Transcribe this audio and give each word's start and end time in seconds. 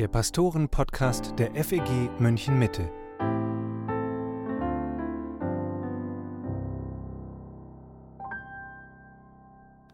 der 0.00 0.08
Pastoren-Podcast 0.08 1.34
der 1.38 1.54
FEG 1.62 2.08
München 2.18 2.58
Mitte. 2.58 2.90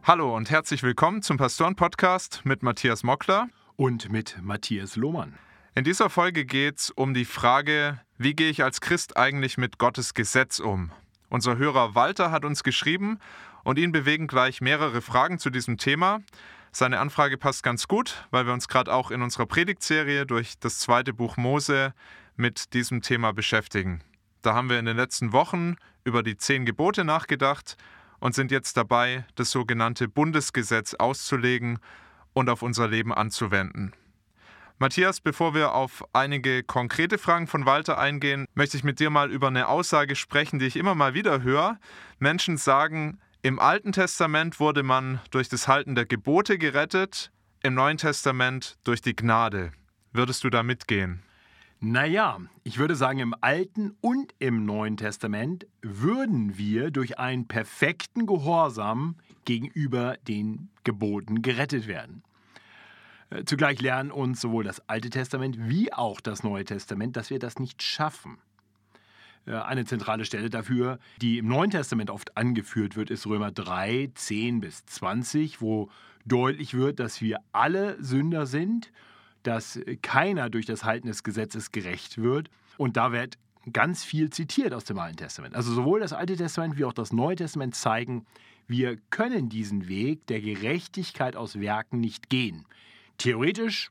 Hallo 0.01 0.33
und 0.33 0.49
herzlich 0.49 0.81
willkommen 0.81 1.23
zum 1.23 1.35
Pastoren-Podcast 1.35 2.45
mit 2.45 2.63
Matthias 2.63 3.03
Mockler 3.03 3.49
und 3.75 4.09
mit 4.09 4.37
Matthias 4.41 4.95
Lohmann. 4.95 5.37
In 5.75 5.83
dieser 5.83 6.09
Folge 6.09 6.45
geht 6.45 6.77
es 6.77 6.89
um 6.89 7.13
die 7.13 7.25
Frage, 7.25 7.99
wie 8.17 8.33
gehe 8.33 8.49
ich 8.49 8.63
als 8.63 8.79
Christ 8.79 9.17
eigentlich 9.17 9.57
mit 9.57 9.77
Gottes 9.77 10.13
Gesetz 10.13 10.59
um? 10.59 10.93
Unser 11.27 11.57
Hörer 11.57 11.95
Walter 11.95 12.31
hat 12.31 12.45
uns 12.45 12.63
geschrieben 12.63 13.19
und 13.65 13.77
ihn 13.77 13.91
bewegen 13.91 14.27
gleich 14.27 14.61
mehrere 14.61 15.01
Fragen 15.01 15.37
zu 15.37 15.49
diesem 15.49 15.77
Thema. 15.77 16.21
Seine 16.79 16.99
Anfrage 16.99 17.39
passt 17.39 17.63
ganz 17.63 17.87
gut, 17.87 18.27
weil 18.29 18.45
wir 18.45 18.53
uns 18.53 18.67
gerade 18.67 18.93
auch 18.93 19.09
in 19.09 19.23
unserer 19.23 19.47
Predigtserie 19.47 20.27
durch 20.27 20.59
das 20.59 20.77
zweite 20.77 21.11
Buch 21.11 21.35
Mose 21.35 21.91
mit 22.35 22.75
diesem 22.75 23.01
Thema 23.01 23.33
beschäftigen. 23.33 24.03
Da 24.43 24.53
haben 24.53 24.69
wir 24.69 24.77
in 24.77 24.85
den 24.85 24.95
letzten 24.95 25.31
Wochen 25.31 25.77
über 26.03 26.21
die 26.21 26.37
zehn 26.37 26.67
Gebote 26.67 27.03
nachgedacht 27.03 27.77
und 28.19 28.35
sind 28.35 28.51
jetzt 28.51 28.77
dabei, 28.77 29.25
das 29.33 29.49
sogenannte 29.49 30.07
Bundesgesetz 30.07 30.93
auszulegen 30.93 31.79
und 32.33 32.47
auf 32.47 32.61
unser 32.61 32.87
Leben 32.87 33.11
anzuwenden. 33.11 33.93
Matthias, 34.77 35.19
bevor 35.19 35.55
wir 35.55 35.73
auf 35.73 36.03
einige 36.13 36.61
konkrete 36.61 37.17
Fragen 37.17 37.47
von 37.47 37.65
Walter 37.65 37.97
eingehen, 37.97 38.45
möchte 38.53 38.77
ich 38.77 38.83
mit 38.83 38.99
dir 38.99 39.09
mal 39.09 39.31
über 39.31 39.47
eine 39.47 39.67
Aussage 39.67 40.15
sprechen, 40.15 40.59
die 40.59 40.67
ich 40.67 40.75
immer 40.75 40.93
mal 40.93 41.15
wieder 41.15 41.41
höre. 41.41 41.79
Menschen 42.19 42.55
sagen, 42.55 43.19
im 43.47 43.59
Alten 43.59 43.93
Testament 43.93 44.59
wurde 44.59 44.83
man 44.83 45.21
durch 45.31 45.47
das 45.47 45.69
Halten 45.69 45.95
der 45.95 46.05
Gebote 46.05 46.57
gerettet, 46.57 47.31
im 47.63 47.75
Neuen 47.75 47.95
Testament 47.95 48.77
durch 48.83 49.01
die 49.01 49.15
Gnade. 49.15 49.71
Würdest 50.11 50.43
du 50.43 50.49
da 50.49 50.63
mitgehen? 50.63 51.23
Naja, 51.79 52.41
ich 52.65 52.77
würde 52.77 52.97
sagen, 52.97 53.19
im 53.19 53.33
Alten 53.39 53.95
und 54.01 54.35
im 54.39 54.65
Neuen 54.65 54.97
Testament 54.97 55.65
würden 55.81 56.57
wir 56.57 56.91
durch 56.91 57.19
einen 57.19 57.47
perfekten 57.47 58.25
Gehorsam 58.25 59.15
gegenüber 59.45 60.17
den 60.27 60.67
Geboten 60.83 61.41
gerettet 61.41 61.87
werden. 61.87 62.23
Äh, 63.29 63.45
zugleich 63.45 63.79
lernen 63.79 64.11
uns 64.11 64.41
sowohl 64.41 64.65
das 64.65 64.89
Alte 64.89 65.09
Testament 65.09 65.55
wie 65.57 65.93
auch 65.93 66.19
das 66.19 66.43
Neue 66.43 66.65
Testament, 66.65 67.15
dass 67.15 67.29
wir 67.29 67.39
das 67.39 67.59
nicht 67.59 67.81
schaffen. 67.81 68.39
Äh, 69.47 69.55
eine 69.55 69.85
zentrale 69.85 70.25
Stelle 70.25 70.49
dafür, 70.49 70.99
die 71.21 71.39
im 71.39 71.47
Neuen 71.47 71.71
Testament 71.71 72.09
oft 72.09 72.35
angeführt 72.37 72.95
wird, 72.95 73.09
ist 73.09 73.25
Römer 73.25 73.51
3, 73.51 74.11
10 74.13 74.59
bis 74.59 74.85
20, 74.85 75.61
wo 75.61 75.89
deutlich 76.25 76.73
wird, 76.73 76.99
dass 76.99 77.21
wir 77.21 77.39
alle 77.53 78.01
Sünder 78.03 78.45
sind, 78.45 78.91
dass 79.43 79.79
keiner 80.01 80.49
durch 80.49 80.65
das 80.65 80.83
Halten 80.83 81.07
des 81.07 81.23
Gesetzes 81.23 81.71
gerecht 81.71 82.17
wird. 82.17 82.49
Und 82.77 82.97
da 82.97 83.11
wird 83.11 83.37
ganz 83.71 84.03
viel 84.03 84.29
zitiert 84.29 84.73
aus 84.73 84.83
dem 84.83 84.99
Alten 84.99 85.17
Testament. 85.17 85.55
Also 85.55 85.73
sowohl 85.73 85.99
das 85.99 86.13
Alte 86.13 86.35
Testament 86.35 86.77
wie 86.77 86.85
auch 86.85 86.93
das 86.93 87.13
Neue 87.13 87.35
Testament 87.35 87.75
zeigen, 87.75 88.25
wir 88.67 88.97
können 89.09 89.47
diesen 89.47 89.87
Weg 89.87 90.27
der 90.27 90.41
Gerechtigkeit 90.41 91.37
aus 91.37 91.59
Werken 91.59 92.01
nicht 92.01 92.29
gehen. 92.29 92.65
Theoretisch 93.17 93.89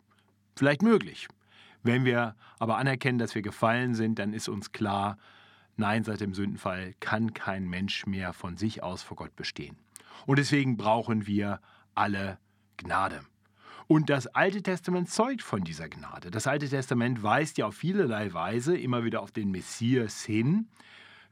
vielleicht 0.54 0.82
möglich. 0.82 1.28
Wenn 1.82 2.04
wir 2.04 2.34
aber 2.58 2.76
anerkennen, 2.76 3.18
dass 3.18 3.34
wir 3.34 3.42
gefallen 3.42 3.94
sind, 3.94 4.18
dann 4.18 4.34
ist 4.34 4.48
uns 4.48 4.72
klar, 4.72 5.16
Nein, 5.76 6.04
seit 6.04 6.20
dem 6.20 6.32
Sündenfall 6.32 6.94
kann 7.00 7.34
kein 7.34 7.68
Mensch 7.68 8.06
mehr 8.06 8.32
von 8.32 8.56
sich 8.56 8.82
aus 8.82 9.02
vor 9.02 9.16
Gott 9.16 9.36
bestehen. 9.36 9.76
Und 10.24 10.38
deswegen 10.38 10.76
brauchen 10.76 11.26
wir 11.26 11.60
alle 11.94 12.38
Gnade. 12.78 13.20
Und 13.86 14.10
das 14.10 14.26
Alte 14.26 14.62
Testament 14.62 15.10
zeugt 15.10 15.42
von 15.42 15.62
dieser 15.62 15.88
Gnade. 15.88 16.30
Das 16.30 16.46
Alte 16.46 16.68
Testament 16.68 17.22
weist 17.22 17.58
ja 17.58 17.66
auf 17.66 17.76
vielerlei 17.76 18.32
Weise 18.32 18.76
immer 18.76 19.04
wieder 19.04 19.20
auf 19.20 19.30
den 19.30 19.50
Messias 19.50 20.24
hin. 20.24 20.68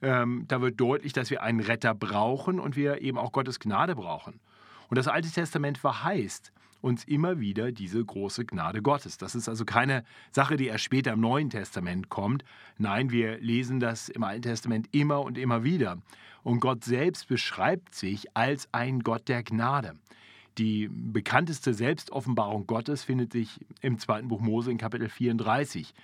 Ähm, 0.02 0.44
da 0.46 0.60
wird 0.60 0.78
deutlich, 0.78 1.12
dass 1.12 1.30
wir 1.30 1.42
einen 1.42 1.60
Retter 1.60 1.94
brauchen 1.94 2.60
und 2.60 2.76
wir 2.76 3.00
eben 3.00 3.18
auch 3.18 3.32
Gottes 3.32 3.58
Gnade 3.58 3.96
brauchen. 3.96 4.40
Und 4.88 4.98
das 4.98 5.08
Alte 5.08 5.30
Testament 5.30 5.78
verheißt, 5.78 6.52
uns 6.84 7.04
immer 7.04 7.40
wieder 7.40 7.72
diese 7.72 8.04
große 8.04 8.44
Gnade 8.44 8.82
Gottes. 8.82 9.16
Das 9.16 9.34
ist 9.34 9.48
also 9.48 9.64
keine 9.64 10.04
Sache, 10.30 10.56
die 10.56 10.66
erst 10.66 10.84
später 10.84 11.14
im 11.14 11.20
Neuen 11.20 11.48
Testament 11.48 12.10
kommt. 12.10 12.44
Nein, 12.76 13.10
wir 13.10 13.38
lesen 13.38 13.80
das 13.80 14.10
im 14.10 14.22
Alten 14.22 14.42
Testament 14.42 14.88
immer 14.92 15.22
und 15.22 15.38
immer 15.38 15.64
wieder. 15.64 15.98
Und 16.42 16.60
Gott 16.60 16.84
selbst 16.84 17.26
beschreibt 17.26 17.94
sich 17.94 18.36
als 18.36 18.68
ein 18.72 19.00
Gott 19.00 19.28
der 19.28 19.42
Gnade. 19.42 19.94
Die 20.58 20.88
bekannteste 20.88 21.72
Selbstoffenbarung 21.72 22.66
Gottes 22.66 23.02
findet 23.02 23.32
sich 23.32 23.60
im 23.80 23.98
zweiten 23.98 24.28
Buch 24.28 24.40
Mose 24.40 24.70
in 24.70 24.76
Kapitel 24.76 25.08
34. 25.08 25.94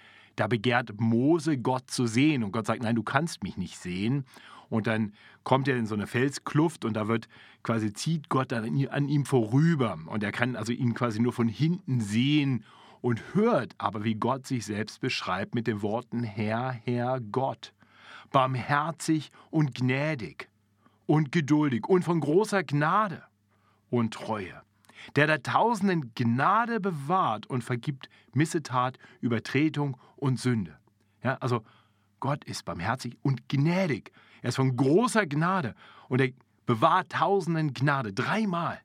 Da 0.40 0.46
begehrt 0.46 0.98
Mose 0.98 1.58
Gott 1.58 1.90
zu 1.90 2.06
sehen 2.06 2.42
und 2.42 2.52
Gott 2.52 2.64
sagt, 2.64 2.82
nein, 2.82 2.96
du 2.96 3.02
kannst 3.02 3.42
mich 3.42 3.58
nicht 3.58 3.76
sehen. 3.76 4.24
Und 4.70 4.86
dann 4.86 5.12
kommt 5.44 5.68
er 5.68 5.76
in 5.76 5.84
so 5.84 5.94
eine 5.94 6.06
Felskluft 6.06 6.86
und 6.86 6.94
da 6.94 7.08
wird 7.08 7.28
quasi 7.62 7.92
zieht 7.92 8.30
Gott 8.30 8.50
dann 8.50 8.86
an 8.86 9.08
ihm 9.10 9.26
vorüber. 9.26 9.98
Und 10.06 10.22
er 10.22 10.32
kann 10.32 10.56
also 10.56 10.72
ihn 10.72 10.94
quasi 10.94 11.20
nur 11.20 11.34
von 11.34 11.46
hinten 11.46 12.00
sehen 12.00 12.64
und 13.02 13.34
hört 13.34 13.74
aber, 13.76 14.02
wie 14.02 14.14
Gott 14.14 14.46
sich 14.46 14.64
selbst 14.64 15.02
beschreibt 15.02 15.54
mit 15.54 15.66
den 15.66 15.82
Worten 15.82 16.22
Herr, 16.22 16.70
Herr 16.70 17.20
Gott. 17.20 17.74
Barmherzig 18.32 19.32
und 19.50 19.74
gnädig 19.74 20.48
und 21.04 21.32
geduldig 21.32 21.86
und 21.86 22.02
von 22.02 22.18
großer 22.18 22.64
Gnade 22.64 23.24
und 23.90 24.14
Treue 24.14 24.62
der 25.16 25.26
der 25.26 25.42
Tausenden 25.42 26.12
Gnade 26.14 26.80
bewahrt 26.80 27.46
und 27.46 27.62
vergibt 27.62 28.08
Missetat, 28.32 28.98
Übertretung 29.20 29.96
und 30.16 30.38
Sünde. 30.38 30.76
Ja, 31.22 31.36
also 31.40 31.62
Gott 32.20 32.44
ist 32.44 32.64
barmherzig 32.64 33.16
und 33.22 33.48
gnädig. 33.48 34.12
Er 34.42 34.50
ist 34.50 34.56
von 34.56 34.76
großer 34.76 35.26
Gnade 35.26 35.74
und 36.08 36.20
er 36.20 36.30
bewahrt 36.66 37.12
tausenden 37.12 37.74
Gnade. 37.74 38.12
Dreimal 38.12 38.80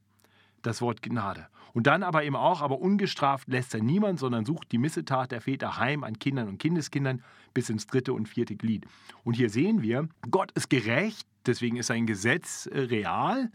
das 0.62 0.82
Wort 0.82 1.02
Gnade. 1.02 1.48
Und 1.74 1.88
dann 1.88 2.04
aber 2.04 2.24
eben 2.24 2.38
auch, 2.38 2.62
aber 2.62 2.80
ungestraft 2.80 3.50
lässt 3.50 3.74
er 3.74 3.84
niemand, 3.84 4.20
sondern 4.20 4.46
sucht 4.46 4.72
die 4.72 4.78
Missetat 4.78 5.32
der 5.32 5.42
Väter 5.42 5.78
heim 5.78 6.04
an 6.06 6.18
Kindern 6.18 6.48
und 6.48 6.58
Kindeskindern 6.58 7.22
bis 7.54 7.70
ins 7.70 7.86
dritte 7.86 8.14
und 8.14 8.30
vierte 8.30 8.56
Glied. 8.56 8.86
Und 9.24 9.34
hier 9.34 9.50
sehen 9.50 9.82
wir, 9.82 10.08
Gott 10.32 10.52
ist 10.54 10.70
gerecht, 10.70 11.28
deswegen 11.46 11.76
ist 11.76 11.88
sein 11.88 12.08
Gesetz 12.08 12.66
äh, 12.68 12.80
real 12.80 13.52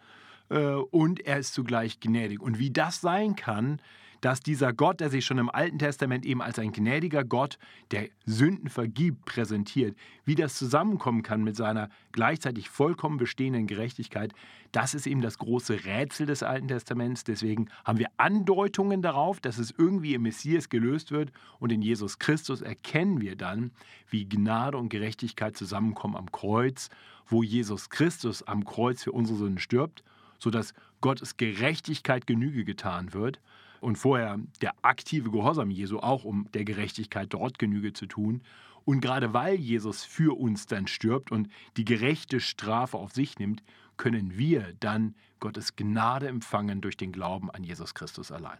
und 0.51 1.21
er 1.21 1.39
ist 1.39 1.55
zugleich 1.55 2.01
gnädig. 2.01 2.41
Und 2.41 2.59
wie 2.59 2.71
das 2.71 3.01
sein 3.01 3.37
kann, 3.37 3.81
dass 4.21 4.41
dieser 4.41 4.73
Gott, 4.73 5.01
der 5.01 5.11
sich 5.11 5.25
schon 5.25 5.39
im 5.39 5.51
Alten 5.51 5.79
Testament 5.79 6.27
eben 6.27 6.43
als 6.43 6.59
ein 6.59 6.73
gnädiger 6.73 7.25
Gott, 7.25 7.59
der 7.91 8.09
Sünden 8.27 8.69
vergibt, 8.69 9.25
präsentiert, 9.25 9.97
wie 10.25 10.35
das 10.35 10.57
zusammenkommen 10.57 11.23
kann 11.23 11.43
mit 11.43 11.57
seiner 11.57 11.89
gleichzeitig 12.13 12.69
vollkommen 12.69 13.17
bestehenden 13.17 13.67
Gerechtigkeit, 13.67 14.33
das 14.73 14.95
ist 14.95 15.07
eben 15.07 15.21
das 15.21 15.39
große 15.39 15.85
Rätsel 15.85 16.27
des 16.27 16.43
Alten 16.43 16.69
Testaments. 16.69 17.25
Deswegen 17.25 17.69
haben 17.85 17.99
wir 17.99 18.09
Andeutungen 18.19 19.03
darauf, 19.03 19.41
dass 19.41 19.59
es 19.59 19.75
irgendwie 19.77 20.15
im 20.15 20.23
Messias 20.23 20.69
gelöst 20.69 21.11
wird 21.13 21.33
und 21.59 21.73
in 21.73 21.83
Jesus 21.83 22.19
Christus 22.19 22.61
erkennen 22.61 23.21
wir 23.21 23.37
dann, 23.37 23.73
wie 24.09 24.29
Gnade 24.29 24.77
und 24.77 24.91
Gerechtigkeit 24.91 25.57
zusammenkommen 25.57 26.17
am 26.17 26.31
Kreuz, 26.31 26.91
wo 27.27 27.43
Jesus 27.43 27.91
Christus 27.91 28.43
am 28.43 28.65
Kreuz 28.65 29.03
für 29.03 29.13
unsere 29.13 29.39
Sünden 29.39 29.59
stirbt, 29.59 30.05
sodass 30.41 30.75
Gottes 31.01 31.37
Gerechtigkeit 31.37 32.27
Genüge 32.27 32.65
getan 32.65 33.13
wird 33.13 33.39
und 33.81 33.97
vorher 33.97 34.39
der 34.61 34.75
aktive 34.83 35.31
Gehorsam 35.31 35.71
Jesu 35.71 36.01
auch, 36.01 36.25
um 36.25 36.49
der 36.53 36.65
Gerechtigkeit 36.65 37.33
dort 37.33 37.59
Genüge 37.59 37.93
zu 37.93 38.07
tun. 38.07 38.43
Und 38.85 39.01
gerade 39.01 39.33
weil 39.33 39.55
Jesus 39.55 40.05
für 40.05 40.37
uns 40.39 40.67
dann 40.67 40.87
stirbt 40.87 41.31
und 41.31 41.49
die 41.77 41.85
gerechte 41.85 42.41
Strafe 42.41 42.97
auf 42.97 43.13
sich 43.13 43.39
nimmt, 43.39 43.63
können 43.97 44.37
wir 44.37 44.75
dann 44.81 45.15
Gottes 45.39 45.77
Gnade 45.77 46.27
empfangen 46.27 46.81
durch 46.81 46.97
den 46.97 47.13
Glauben 47.13 47.51
an 47.51 47.63
Jesus 47.63 47.95
Christus 47.95 48.33
allein. 48.33 48.59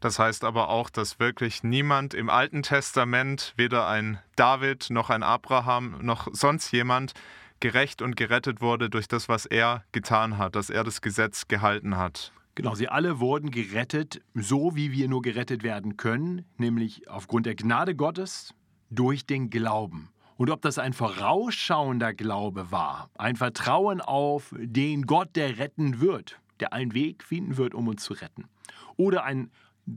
Das 0.00 0.18
heißt 0.18 0.44
aber 0.44 0.68
auch, 0.68 0.90
dass 0.90 1.18
wirklich 1.18 1.62
niemand 1.62 2.12
im 2.12 2.28
Alten 2.28 2.62
Testament, 2.62 3.54
weder 3.56 3.88
ein 3.88 4.18
David 4.36 4.90
noch 4.90 5.08
ein 5.08 5.22
Abraham 5.22 5.98
noch 6.02 6.28
sonst 6.32 6.70
jemand, 6.70 7.14
gerecht 7.60 8.02
und 8.02 8.16
gerettet 8.16 8.60
wurde 8.60 8.90
durch 8.90 9.08
das, 9.08 9.28
was 9.28 9.46
er 9.46 9.84
getan 9.92 10.38
hat, 10.38 10.56
dass 10.56 10.70
er 10.70 10.84
das 10.84 11.00
Gesetz 11.00 11.48
gehalten 11.48 11.96
hat. 11.96 12.32
Genau, 12.54 12.74
sie 12.74 12.88
alle 12.88 13.20
wurden 13.20 13.50
gerettet, 13.50 14.22
so 14.34 14.74
wie 14.74 14.90
wir 14.90 15.08
nur 15.08 15.20
gerettet 15.20 15.62
werden 15.62 15.96
können, 15.96 16.46
nämlich 16.56 17.08
aufgrund 17.08 17.44
der 17.46 17.54
Gnade 17.54 17.94
Gottes 17.94 18.54
durch 18.88 19.26
den 19.26 19.50
Glauben. 19.50 20.10
Und 20.38 20.50
ob 20.50 20.62
das 20.62 20.78
ein 20.78 20.92
vorausschauender 20.92 22.14
Glaube 22.14 22.70
war, 22.70 23.10
ein 23.16 23.36
Vertrauen 23.36 24.00
auf 24.00 24.54
den 24.58 25.06
Gott, 25.06 25.36
der 25.36 25.58
retten 25.58 26.00
wird, 26.00 26.38
der 26.60 26.72
einen 26.72 26.94
Weg 26.94 27.24
finden 27.24 27.56
wird, 27.56 27.74
um 27.74 27.88
uns 27.88 28.02
zu 28.02 28.14
retten, 28.14 28.48
oder 28.96 29.24
ein 29.24 29.50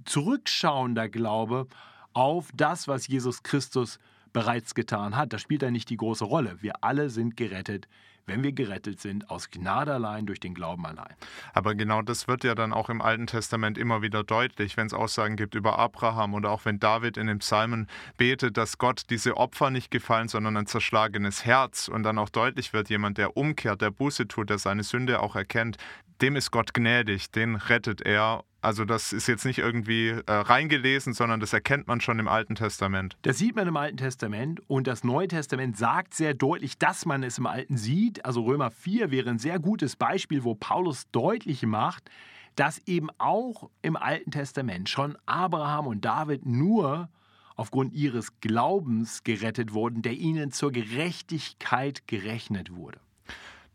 zurückschauender 0.06 1.10
Glaube 1.10 1.68
auf 2.14 2.50
das, 2.54 2.88
was 2.88 3.08
Jesus 3.08 3.44
Christus 3.44 4.00
bereits 4.34 4.76
getan 4.76 5.16
hat, 5.16 5.34
das 5.34 5.42
spielt 5.42 5.62
da 5.62 5.72
nicht 5.72 5.90
die 5.90 5.98
große 5.98 6.26
Rolle. 6.26 6.58
Wir 6.62 6.84
alle 6.84 7.10
sind 7.10 7.38
gerettet 7.38 7.88
wenn 8.30 8.44
wir 8.44 8.54
gerettet 8.54 9.02
sind, 9.02 9.30
aus 9.30 9.50
Gnade 9.50 9.94
allein, 9.94 10.26
durch 10.26 10.40
den 10.40 10.54
Glauben 10.54 10.86
allein. 10.86 11.14
Aber 11.54 11.76
genau 11.76 12.02
das 12.02 12.28
wird 12.28 12.44
ja 12.46 12.56
dann 12.56 12.72
auch 12.72 12.90
im 12.90 13.02
Alten 13.02 13.28
Testament 13.28 13.78
immer 13.78 14.02
wieder 14.02 14.24
deutlich, 14.24 14.78
wenn 14.78 14.88
es 14.88 14.94
Aussagen 14.94 15.36
gibt 15.36 15.56
über 15.56 15.78
Abraham 15.78 16.36
oder 16.36 16.52
auch 16.52 16.64
wenn 16.64 16.80
David 16.80 17.18
in 17.18 17.28
den 17.28 17.40
Psalmen 17.40 17.88
betet, 18.18 18.56
dass 18.56 18.78
Gott 18.78 19.04
diese 19.10 19.36
Opfer 19.36 19.72
nicht 19.72 19.92
gefallen, 19.92 20.30
sondern 20.30 20.56
ein 20.56 20.68
zerschlagenes 20.68 21.44
Herz 21.44 21.90
und 21.90 22.04
dann 22.04 22.18
auch 22.18 22.30
deutlich 22.30 22.72
wird, 22.72 22.90
jemand, 22.90 23.18
der 23.18 23.36
umkehrt, 23.36 23.82
der 23.82 23.92
Buße 23.92 24.28
tut, 24.28 24.50
der 24.50 24.60
seine 24.60 24.84
Sünde 24.84 25.22
auch 25.22 25.36
erkennt, 25.36 25.78
dem 26.22 26.36
ist 26.36 26.52
Gott 26.52 26.74
gnädig, 26.74 27.32
den 27.32 27.56
rettet 27.56 28.02
er 28.02 28.44
also 28.62 28.86
das 28.86 29.14
ist 29.14 29.28
jetzt 29.28 29.46
nicht 29.46 29.60
irgendwie 29.60 30.10
äh, 30.10 30.24
reingelesen, 30.32 31.14
sondern 31.14 31.40
das 31.40 31.54
erkennt 31.54 31.88
man 31.88 32.02
schon 32.02 32.20
im 32.20 32.28
Alten 32.28 32.56
Testament. 32.56 33.18
Das 33.22 33.38
sieht 33.38 33.56
man 33.56 33.68
im 33.68 33.78
Alten 33.78 33.98
Testament 33.98 34.62
und 34.68 34.88
das 34.88 35.04
Neue 35.04 35.28
Testament 35.28 35.78
sagt 35.78 36.14
sehr 36.14 36.34
deutlich, 36.34 36.78
dass 36.78 37.06
man 37.06 37.24
es 37.24 37.38
im 37.38 37.46
Alten 37.46 37.78
sieht. 37.78 38.26
Also 38.26 38.44
Römer 38.44 38.72
4 38.72 39.12
wäre 39.12 39.30
ein 39.30 39.40
sehr 39.40 39.60
gutes 39.60 39.96
Beispiel, 39.96 40.44
wo 40.44 40.56
Paulus 40.56 41.10
deutlich 41.12 41.64
macht, 41.66 42.10
dass 42.56 42.80
eben 42.88 43.10
auch 43.18 43.70
im 43.82 43.96
Alten 43.96 44.32
Testament 44.32 44.90
schon 44.90 45.18
Abraham 45.26 45.88
und 45.88 46.04
David 46.04 46.46
nur 46.46 47.10
aufgrund 47.56 47.94
ihres 47.94 48.40
Glaubens 48.40 49.24
gerettet 49.24 49.74
wurden, 49.74 50.02
der 50.02 50.14
ihnen 50.14 50.52
zur 50.52 50.72
Gerechtigkeit 50.72 52.08
gerechnet 52.08 52.74
wurde. 52.74 53.00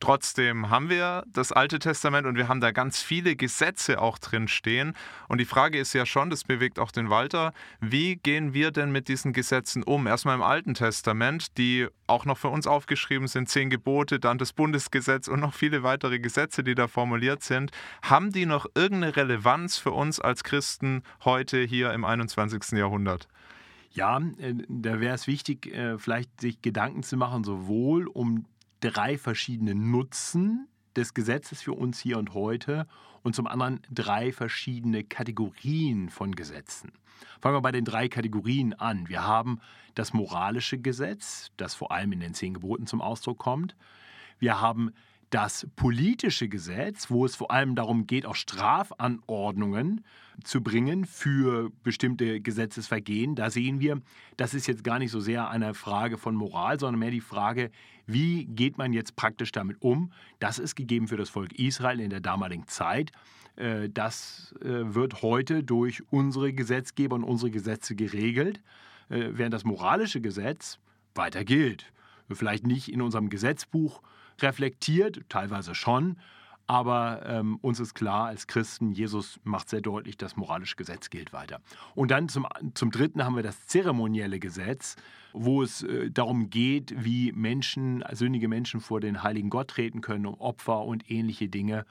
Trotzdem 0.05 0.69
haben 0.69 0.91
wir 0.91 1.25
das 1.33 1.51
Alte 1.51 1.79
Testament 1.79 2.27
und 2.27 2.37
wir 2.37 2.47
haben 2.47 2.61
da 2.61 2.73
ganz 2.73 3.01
viele 3.01 3.37
Gesetze 3.37 4.03
auch 4.03 4.19
drin 4.19 4.49
stehen. 4.49 4.93
Und 5.29 5.39
die 5.39 5.47
Frage 5.47 5.79
ist 5.79 5.95
ja 5.95 6.05
schon, 6.05 6.29
das 6.29 6.45
bewegt 6.45 6.79
auch 6.79 6.91
den 6.91 7.09
Walter, 7.09 7.55
wie 7.81 8.17
gehen 8.17 8.53
wir 8.53 8.71
denn 8.71 8.93
mit 8.93 9.09
diesen 9.09 9.33
Gesetzen 9.33 9.83
um? 9.83 10.07
Erstmal 10.07 10.35
im 10.35 10.43
Alten 10.43 10.75
Testament, 10.75 11.57
die 11.57 11.89
auch 12.07 12.27
noch 12.27 12.37
für 12.37 12.49
uns 12.49 12.67
aufgeschrieben 12.67 13.29
sind, 13.29 13.49
zehn 13.49 13.71
Gebote, 13.71 14.21
dann 14.21 14.37
das 14.37 14.53
Bundesgesetz 14.53 15.27
und 15.27 15.41
noch 15.41 15.55
viele 15.55 15.83
weitere 15.83 16.19
Gesetze, 16.19 16.63
die 16.63 16.75
da 16.75 16.87
formuliert 16.87 17.43
sind. 17.43 17.71
Haben 18.03 18.31
die 18.31 18.45
noch 18.45 18.67
irgendeine 18.75 19.17
Relevanz 19.17 19.79
für 19.79 19.93
uns 19.93 20.21
als 20.21 20.45
Christen 20.45 21.03
heute 21.25 21.63
hier 21.63 21.95
im 21.95 22.05
21. 22.05 22.79
Jahrhundert? 22.79 23.27
Ja, 23.95 24.19
äh, 24.19 24.55
da 24.69 25.01
wäre 25.01 25.15
es 25.15 25.27
wichtig, 25.27 25.73
äh, 25.73 25.97
vielleicht 25.99 26.43
sich 26.43 26.61
Gedanken 26.61 27.05
zu 27.05 27.17
machen, 27.17 27.43
sowohl 27.43 28.07
um 28.09 28.45
drei 28.91 29.17
verschiedene 29.17 29.75
Nutzen 29.75 30.69
des 30.95 31.15
Gesetzes 31.15 31.63
für 31.63 31.73
uns 31.73 31.99
hier 31.99 32.19
und 32.19 32.35
heute 32.35 32.87
und 33.23 33.35
zum 33.35 33.47
anderen 33.47 33.81
drei 33.91 34.31
verschiedene 34.31 35.05
Kategorien 35.05 36.11
von 36.11 36.35
Gesetzen. 36.35 36.93
Fangen 37.41 37.57
wir 37.57 37.63
bei 37.63 37.73
den 37.73 37.87
drei 37.87 38.09
Kategorien 38.09 38.75
an. 38.75 39.09
Wir 39.09 39.27
haben 39.27 39.61
das 39.95 40.13
moralische 40.13 40.79
Gesetz, 40.79 41.51
das 41.57 41.75
vor 41.75 41.93
allem 41.93 42.13
in 42.13 42.21
den 42.21 42.35
zehn 42.35 42.55
Geboten 42.55 42.87
zum 42.87 43.01
Ausdruck 43.01 43.39
kommt. 43.39 43.75
Wir 44.39 44.61
haben 44.61 44.93
das 45.35 45.67
politische 45.75 46.49
Gesetz, 46.49 47.11
wo 47.11 47.25
es 47.25 47.35
vor 47.35 47.51
allem 47.51 47.75
darum 47.75 48.07
geht, 48.07 48.25
auch 48.25 48.37
Strafanordnungen 48.37 50.05
zu 50.45 50.63
bringen 50.63 51.07
für 51.07 51.73
bestimmte 51.83 52.41
Gesetzesvergehen. 52.41 53.35
Da 53.35 53.51
sehen 53.51 53.81
wir, 53.81 54.01
das 54.37 54.55
ist 54.55 54.69
jetzt 54.69 54.85
gar 54.85 55.01
nicht 55.01 55.11
so 55.11 55.19
sehr 55.19 55.51
eine 55.51 55.75
Frage 55.75 56.19
von 56.19 56.37
Moral, 56.37 56.79
sondern 56.79 57.01
mehr 57.01 57.11
die 57.11 57.21
Frage, 57.21 57.73
wie 58.07 58.45
geht 58.45 58.79
man 58.79 58.93
jetzt 58.93 59.17
praktisch 59.17 59.51
damit 59.51 59.83
um? 59.83 60.13
Das 60.39 60.61
ist 60.61 60.77
gegeben 60.77 61.09
für 61.09 61.17
das 61.17 61.31
Volk 61.31 61.53
Israel 61.59 61.99
in 61.99 62.11
der 62.11 62.21
damaligen 62.21 62.69
Zeit. 62.69 63.11
Äh, 63.57 63.89
das 63.91 64.55
äh, 64.61 64.95
wird 64.95 65.23
heute 65.23 65.65
durch 65.65 66.05
unsere 66.13 66.53
Gesetzgeber 66.53 67.17
und 67.17 67.25
unsere 67.25 67.51
Gesetze 67.51 67.97
geregelt, 67.97 68.61
äh, 69.09 69.31
während 69.33 69.53
das 69.53 69.65
moralische 69.65 70.21
Gesetz 70.21 70.79
weiter 71.17 71.45
gilt. 71.45 71.93
Vielleicht 72.31 72.69
nicht 72.69 72.93
in 72.93 73.03
unserem 73.03 73.31
Gesetzbuch, 73.31 74.01
reflektiert, 74.41 75.23
teilweise 75.29 75.75
schon, 75.75 76.17
aber 76.67 77.23
ähm, 77.27 77.59
uns 77.61 77.79
ist 77.79 77.95
klar, 77.95 78.27
als 78.27 78.47
Christen, 78.47 78.93
Jesus 78.93 79.39
macht 79.45 79.69
sehr 79.69 79.83
deutlich, 79.83 80.17
das 80.17 80.37
moralische 80.37 80.77
Gesetz 80.77 81.11
gilt 81.11 81.33
weiter. 81.33 81.61
Und 81.95 82.11
dann 82.11 82.29
zum, 82.29 82.47
zum 82.73 82.91
Dritten 82.91 83.25
haben 83.25 83.37
wir 83.37 83.43
das 83.43 83.67
zeremonielle 83.67 84.39
Gesetz, 84.39 84.97
wo 85.35 85.63
es 85.63 85.83
äh, 85.83 86.11
darum 86.11 86.49
geht, 86.49 86.95
wie 87.05 87.33
Menschen, 87.33 88.03
sündige 88.13 88.49
Menschen 88.49 88.81
vor 88.81 89.01
den 89.01 89.23
heiligen 89.23 89.51
Gott 89.51 89.69
treten 89.69 90.01
können, 90.01 90.25
um 90.25 90.41
Opfer 90.41 90.85
und 90.85 91.11
ähnliche 91.11 91.49
Dinge. 91.49 91.85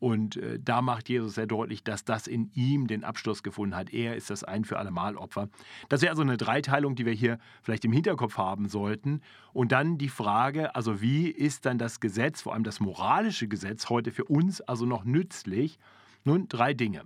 Und 0.00 0.36
äh, 0.36 0.58
da 0.58 0.80
macht 0.80 1.08
Jesus 1.10 1.34
sehr 1.34 1.46
deutlich, 1.46 1.84
dass 1.84 2.04
das 2.04 2.26
in 2.26 2.50
ihm 2.54 2.86
den 2.86 3.04
Abschluss 3.04 3.42
gefunden 3.42 3.76
hat. 3.76 3.92
Er 3.92 4.16
ist 4.16 4.30
das 4.30 4.42
ein 4.42 4.64
für 4.64 4.78
alle 4.78 4.90
Mal 4.90 5.16
Opfer. 5.16 5.50
Das 5.90 6.00
wäre 6.00 6.10
also 6.10 6.22
eine 6.22 6.38
Dreiteilung, 6.38 6.96
die 6.96 7.04
wir 7.04 7.12
hier 7.12 7.38
vielleicht 7.62 7.84
im 7.84 7.92
Hinterkopf 7.92 8.38
haben 8.38 8.68
sollten. 8.68 9.20
Und 9.52 9.72
dann 9.72 9.98
die 9.98 10.08
Frage, 10.08 10.74
also 10.74 11.02
wie 11.02 11.28
ist 11.28 11.66
dann 11.66 11.76
das 11.76 12.00
Gesetz, 12.00 12.40
vor 12.40 12.54
allem 12.54 12.64
das 12.64 12.80
moralische 12.80 13.46
Gesetz, 13.46 13.90
heute 13.90 14.10
für 14.10 14.24
uns 14.24 14.62
also 14.62 14.86
noch 14.86 15.04
nützlich? 15.04 15.78
Nun, 16.24 16.48
drei 16.48 16.72
Dinge. 16.72 17.02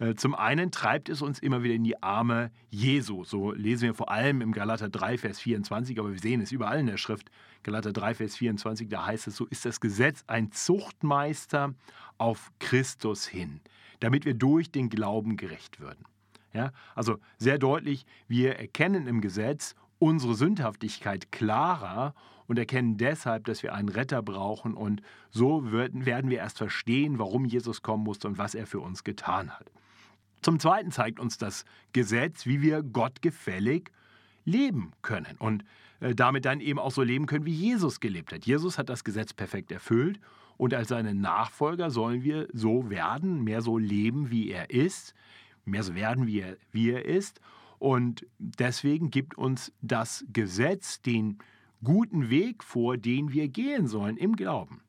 Äh, 0.00 0.14
zum 0.14 0.34
einen 0.34 0.72
treibt 0.72 1.08
es 1.08 1.22
uns 1.22 1.38
immer 1.38 1.62
wieder 1.62 1.74
in 1.74 1.84
die 1.84 2.02
Arme 2.02 2.50
Jesu. 2.70 3.24
So 3.24 3.52
lesen 3.52 3.82
wir 3.82 3.94
vor 3.94 4.10
allem 4.10 4.40
im 4.40 4.52
Galater 4.52 4.88
3, 4.88 5.18
Vers 5.18 5.38
24, 5.40 6.00
aber 6.00 6.10
wir 6.10 6.18
sehen 6.18 6.40
es 6.40 6.50
überall 6.50 6.80
in 6.80 6.86
der 6.86 6.96
Schrift. 6.96 7.30
Galater 7.62 7.92
3, 7.92 8.14
Vers 8.14 8.36
24, 8.36 8.88
da 8.88 9.06
heißt 9.06 9.28
es, 9.28 9.36
so 9.36 9.44
ist 9.46 9.66
das 9.66 9.80
Gesetz 9.80 10.24
ein 10.26 10.50
Zuchtmeister 10.50 11.74
auf 12.16 12.50
Christus 12.58 13.26
hin, 13.26 13.60
damit 14.00 14.24
wir 14.24 14.34
durch 14.34 14.72
den 14.72 14.88
Glauben 14.88 15.36
gerecht 15.36 15.78
würden. 15.78 16.04
Ja, 16.52 16.72
also 16.96 17.18
sehr 17.38 17.58
deutlich, 17.58 18.06
wir 18.26 18.56
erkennen 18.56 19.06
im 19.06 19.20
Gesetz 19.20 19.76
unsere 19.98 20.34
Sündhaftigkeit 20.34 21.30
klarer 21.30 22.14
und 22.48 22.58
erkennen 22.58 22.96
deshalb, 22.96 23.44
dass 23.44 23.62
wir 23.62 23.74
einen 23.74 23.90
Retter 23.90 24.22
brauchen 24.22 24.74
und 24.74 25.02
so 25.30 25.70
werden 25.70 26.04
wir 26.04 26.38
erst 26.38 26.58
verstehen, 26.58 27.18
warum 27.20 27.44
Jesus 27.44 27.82
kommen 27.82 28.02
musste 28.02 28.26
und 28.26 28.38
was 28.38 28.56
er 28.56 28.66
für 28.66 28.80
uns 28.80 29.04
getan 29.04 29.50
hat. 29.50 29.70
Zum 30.42 30.58
Zweiten 30.58 30.90
zeigt 30.90 31.20
uns 31.20 31.38
das 31.38 31.64
Gesetz, 31.92 32.46
wie 32.46 32.62
wir 32.62 32.82
Gott 32.82 33.22
gefällig 33.22 33.92
leben 34.44 34.92
können 35.02 35.36
und 35.38 35.64
äh, 36.00 36.14
damit 36.14 36.44
dann 36.44 36.60
eben 36.60 36.78
auch 36.78 36.90
so 36.90 37.02
leben 37.02 37.26
können, 37.26 37.44
wie 37.44 37.54
Jesus 37.54 38.00
gelebt 38.00 38.32
hat. 38.32 38.46
Jesus 38.46 38.78
hat 38.78 38.88
das 38.88 39.04
Gesetz 39.04 39.32
perfekt 39.32 39.70
erfüllt 39.70 40.18
und 40.56 40.74
als 40.74 40.88
seine 40.88 41.14
Nachfolger 41.14 41.90
sollen 41.90 42.22
wir 42.22 42.48
so 42.52 42.90
werden, 42.90 43.44
mehr 43.44 43.62
so 43.62 43.78
leben, 43.78 44.30
wie 44.30 44.50
er 44.50 44.70
ist, 44.70 45.14
mehr 45.64 45.82
so 45.82 45.94
werden, 45.94 46.26
wie 46.26 46.40
er, 46.40 46.56
wie 46.72 46.90
er 46.90 47.04
ist. 47.04 47.40
Und 47.78 48.26
deswegen 48.38 49.10
gibt 49.10 49.36
uns 49.38 49.72
das 49.80 50.24
Gesetz 50.32 51.00
den 51.00 51.38
guten 51.82 52.28
Weg 52.28 52.62
vor, 52.64 52.96
den 52.96 53.32
wir 53.32 53.48
gehen 53.48 53.86
sollen 53.86 54.16
im 54.16 54.36
Glauben. 54.36 54.82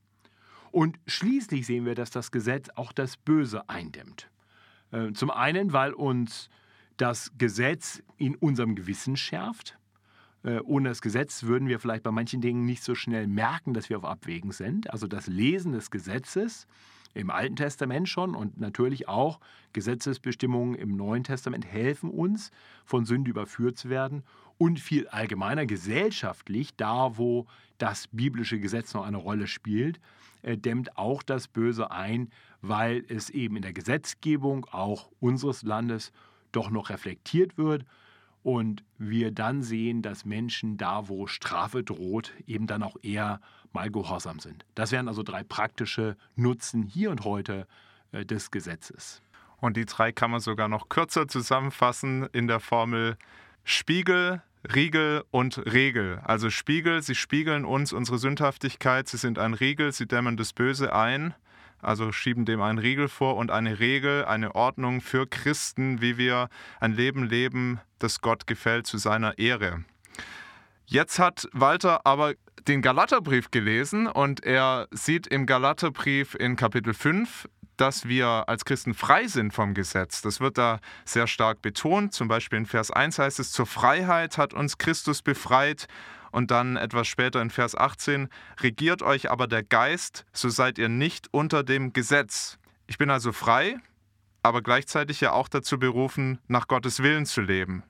Und 0.72 1.00
schließlich 1.06 1.66
sehen 1.66 1.86
wir, 1.86 1.96
dass 1.96 2.12
das 2.12 2.32
Gesetz 2.32 2.70
auch 2.76 2.92
das 2.94 3.18
Böse 3.18 3.70
eindämmt. 3.70 4.31
Äh, 4.92 5.14
zum 5.14 5.32
einen, 5.32 5.74
weil 5.74 5.94
uns 5.94 6.50
das 6.98 7.32
Gesetz 7.38 8.04
in 8.18 8.36
unserem 8.36 8.76
Gewissen 8.76 9.18
schärft. 9.18 9.78
Äh, 10.44 10.60
ohne 10.60 10.90
das 10.90 11.02
Gesetz 11.02 11.44
würden 11.44 11.68
wir 11.68 11.80
vielleicht 11.80 12.04
bei 12.04 12.12
manchen 12.12 12.42
Dingen 12.42 12.66
nicht 12.66 12.84
so 12.84 12.96
schnell 12.96 13.28
merken, 13.28 13.74
dass 13.74 13.90
wir 13.90 13.98
auf 13.98 14.06
Abwägen 14.06 14.52
sind. 14.52 14.92
Also 14.92 15.08
das 15.08 15.28
Lesen 15.28 15.72
des 15.72 15.92
Gesetzes 15.92 16.68
im 17.14 17.30
Alten 17.30 17.56
Testament 17.56 18.08
schon 18.08 18.36
und 18.36 18.60
natürlich 18.60 19.08
auch 19.08 19.40
Gesetzesbestimmungen 19.74 20.76
im 20.76 20.96
Neuen 20.96 21.24
Testament 21.24 21.66
helfen 21.66 22.10
uns, 22.10 22.52
von 22.86 23.06
Sünde 23.06 23.30
überführt 23.30 23.78
zu 23.78 23.90
werden 23.90 24.24
und 24.58 24.80
viel 24.80 25.08
allgemeiner 25.08 25.66
gesellschaftlich, 25.66 26.76
da 26.76 27.18
wo 27.18 27.48
das 27.78 28.08
biblische 28.08 28.60
Gesetz 28.60 28.94
noch 28.94 29.06
eine 29.06 29.18
Rolle 29.18 29.48
spielt, 29.48 30.00
dämmt 30.44 30.98
auch 30.98 31.24
das 31.24 31.48
Böse 31.48 31.92
ein, 31.92 32.32
weil 32.62 33.04
es 33.08 33.30
eben 33.30 33.56
in 33.56 33.62
der 33.62 33.74
Gesetzgebung 33.74 34.66
auch 34.72 35.10
unseres 35.20 35.64
Landes 35.64 36.12
doch 36.52 36.70
noch 36.70 36.90
reflektiert 36.90 37.58
wird 37.58 37.86
und 38.44 38.84
wir 38.98 39.32
dann 39.32 39.62
sehen, 39.62 40.02
dass 40.02 40.26
Menschen 40.26 40.78
da, 40.78 41.08
wo 41.08 41.28
Strafe 41.28 41.84
droht, 41.84 42.34
eben 42.48 42.68
dann 42.68 42.84
auch 42.84 42.98
eher 43.02 43.40
mal 43.72 43.92
gehorsam 43.92 44.40
sind. 44.40 44.66
Das 44.76 44.92
wären 44.92 45.08
also 45.08 45.24
drei 45.24 45.44
praktische 45.44 46.18
Nutzen 46.36 46.84
hier 46.84 47.12
und 47.12 47.24
heute 47.24 47.68
äh, 48.12 48.26
des 48.26 48.52
Gesetzes. 48.52 49.22
Und 49.58 49.78
die 49.78 49.86
drei 49.86 50.12
kann 50.12 50.32
man 50.32 50.40
sogar 50.40 50.68
noch 50.68 50.90
kürzer 50.90 51.28
zusammenfassen 51.28 52.28
in 52.34 52.48
der 52.48 52.60
Formel 52.60 53.16
Spiegel, 53.64 54.42
Riegel 54.64 55.24
und 55.32 55.58
Regel. 55.72 56.20
Also 56.24 56.50
Spiegel, 56.50 57.02
sie 57.02 57.16
spiegeln 57.16 57.66
uns 57.66 57.94
unsere 57.94 58.18
Sündhaftigkeit, 58.18 59.08
sie 59.08 59.18
sind 59.18 59.40
ein 59.40 59.54
Riegel, 59.54 59.92
sie 59.92 60.06
dämmen 60.06 60.38
das 60.38 60.54
Böse 60.54 60.94
ein, 60.94 61.34
also 61.82 62.12
schieben 62.12 62.46
dem 62.46 62.62
einen 62.62 62.78
Riegel 62.78 63.08
vor 63.08 63.38
und 63.38 63.50
eine 63.50 63.80
Regel, 63.80 64.26
eine 64.26 64.54
Ordnung 64.54 65.02
für 65.02 65.28
Christen, 65.28 66.02
wie 66.02 66.18
wir 66.18 66.50
ein 66.80 66.94
Leben 66.94 67.24
leben, 67.24 67.80
das 68.00 68.22
Gott 68.22 68.46
gefällt 68.46 68.86
zu 68.86 68.98
seiner 68.98 69.38
Ehre. 69.40 69.84
Jetzt 70.86 71.20
hat 71.20 71.48
Walter 71.54 72.06
aber 72.06 72.34
den 72.68 72.82
Galaterbrief 72.82 73.50
gelesen 73.50 74.08
und 74.08 74.44
er 74.44 74.88
sieht 74.92 75.26
im 75.26 75.46
Galaterbrief 75.46 76.36
in 76.36 76.56
Kapitel 76.56 76.94
5 76.94 77.48
dass 77.78 78.08
wir 78.08 78.46
als 78.48 78.66
Christen 78.66 78.94
frei 78.94 79.28
sind 79.28 79.54
vom 79.54 79.74
Gesetz. 79.74 80.22
Das 80.22 80.40
wird 80.40 80.58
da 80.58 80.80
sehr 81.06 81.28
stark 81.28 81.62
betont. 81.62 82.14
Zum 82.14 82.28
Beispiel 82.28 82.60
in 82.60 82.66
Vers 82.66 82.92
1 82.92 83.20
heißt 83.20 83.40
es, 83.40 83.52
zur 83.52 83.66
Freiheit 83.66 84.38
hat 84.38 84.54
uns 84.54 84.78
Christus 84.78 85.22
befreit. 85.22 85.88
Und 86.32 86.50
dann 86.50 86.78
etwas 86.78 87.08
später 87.08 87.42
in 87.42 87.50
Vers 87.50 87.76
18, 87.76 88.30
regiert 88.62 89.02
euch 89.02 89.30
aber 89.30 89.48
der 89.48 89.64
Geist, 89.64 90.26
so 90.32 90.48
seid 90.50 90.78
ihr 90.78 90.88
nicht 90.88 91.28
unter 91.32 91.64
dem 91.64 91.92
Gesetz. 91.92 92.58
Ich 92.88 92.98
bin 92.98 93.10
also 93.10 93.34
frei, 93.34 93.78
aber 94.44 94.62
gleichzeitig 94.62 95.22
ja 95.22 95.34
auch 95.34 95.50
dazu 95.50 95.78
berufen, 95.78 96.40
nach 96.48 96.68
Gottes 96.68 97.04
Willen 97.04 97.26
zu 97.26 97.42
leben. 97.42 97.84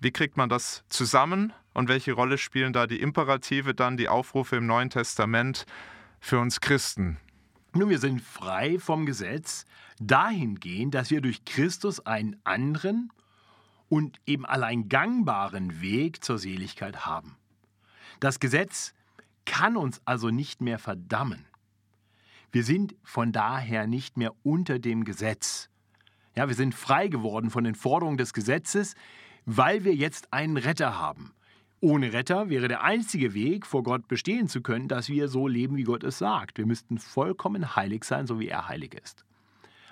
Wie 0.00 0.12
kriegt 0.12 0.36
man 0.36 0.48
das 0.48 0.84
zusammen 0.88 1.52
und 1.72 1.88
welche 1.88 2.12
Rolle 2.12 2.38
spielen 2.38 2.72
da 2.72 2.86
die 2.86 3.00
Imperative, 3.00 3.74
dann 3.74 3.96
die 3.96 4.08
Aufrufe 4.08 4.56
im 4.56 4.66
Neuen 4.66 4.90
Testament 4.90 5.66
für 6.20 6.38
uns 6.38 6.60
Christen? 6.60 7.18
Nun, 7.76 7.88
wir 7.88 7.98
sind 7.98 8.22
frei 8.22 8.78
vom 8.78 9.04
Gesetz 9.04 9.66
dahingehend, 9.98 10.94
dass 10.94 11.10
wir 11.10 11.20
durch 11.20 11.44
Christus 11.44 11.98
einen 12.06 12.40
anderen 12.44 13.12
und 13.88 14.20
eben 14.26 14.46
allein 14.46 14.88
gangbaren 14.88 15.80
Weg 15.80 16.24
zur 16.24 16.38
Seligkeit 16.38 17.04
haben. 17.04 17.36
Das 18.20 18.38
Gesetz 18.38 18.94
kann 19.44 19.76
uns 19.76 20.00
also 20.04 20.30
nicht 20.30 20.60
mehr 20.60 20.78
verdammen. 20.78 21.46
Wir 22.52 22.62
sind 22.62 22.94
von 23.02 23.32
daher 23.32 23.88
nicht 23.88 24.16
mehr 24.16 24.32
unter 24.44 24.78
dem 24.78 25.04
Gesetz. 25.04 25.68
Ja, 26.36 26.46
wir 26.46 26.54
sind 26.54 26.76
frei 26.76 27.08
geworden 27.08 27.50
von 27.50 27.64
den 27.64 27.74
Forderungen 27.74 28.18
des 28.18 28.32
Gesetzes, 28.32 28.94
weil 29.46 29.82
wir 29.82 29.96
jetzt 29.96 30.32
einen 30.32 30.56
Retter 30.58 30.96
haben. 30.96 31.34
Ohne 31.84 32.14
Retter 32.14 32.48
wäre 32.48 32.66
der 32.66 32.82
einzige 32.82 33.34
Weg, 33.34 33.66
vor 33.66 33.82
Gott 33.82 34.08
bestehen 34.08 34.48
zu 34.48 34.62
können, 34.62 34.88
dass 34.88 35.10
wir 35.10 35.28
so 35.28 35.46
leben, 35.46 35.76
wie 35.76 35.82
Gott 35.82 36.02
es 36.02 36.16
sagt. 36.16 36.56
Wir 36.56 36.64
müssten 36.64 36.96
vollkommen 36.96 37.76
heilig 37.76 38.04
sein, 38.04 38.26
so 38.26 38.40
wie 38.40 38.48
er 38.48 38.68
heilig 38.68 38.94
ist. 38.94 39.26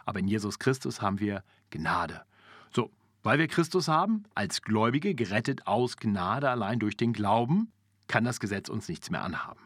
Aber 0.07 0.19
in 0.19 0.27
Jesus 0.27 0.59
Christus 0.59 1.03
haben 1.03 1.21
wir 1.21 1.45
Gnade. 1.69 2.23
So, 2.75 2.91
weil 3.23 3.39
wir 3.39 3.47
Christus 3.47 3.89
haben, 3.89 4.25
als 4.35 4.63
Gläubige, 4.63 5.15
gerettet 5.15 5.67
aus 5.67 5.99
Gnade 5.99 6.49
allein 6.49 6.79
durch 6.79 6.97
den 6.97 7.13
Glauben, 7.13 7.71
kann 8.09 8.25
das 8.25 8.41
Gesetz 8.41 8.71
uns 8.71 8.89
nichts 8.89 9.11
mehr 9.11 9.23
anhaben. 9.23 9.61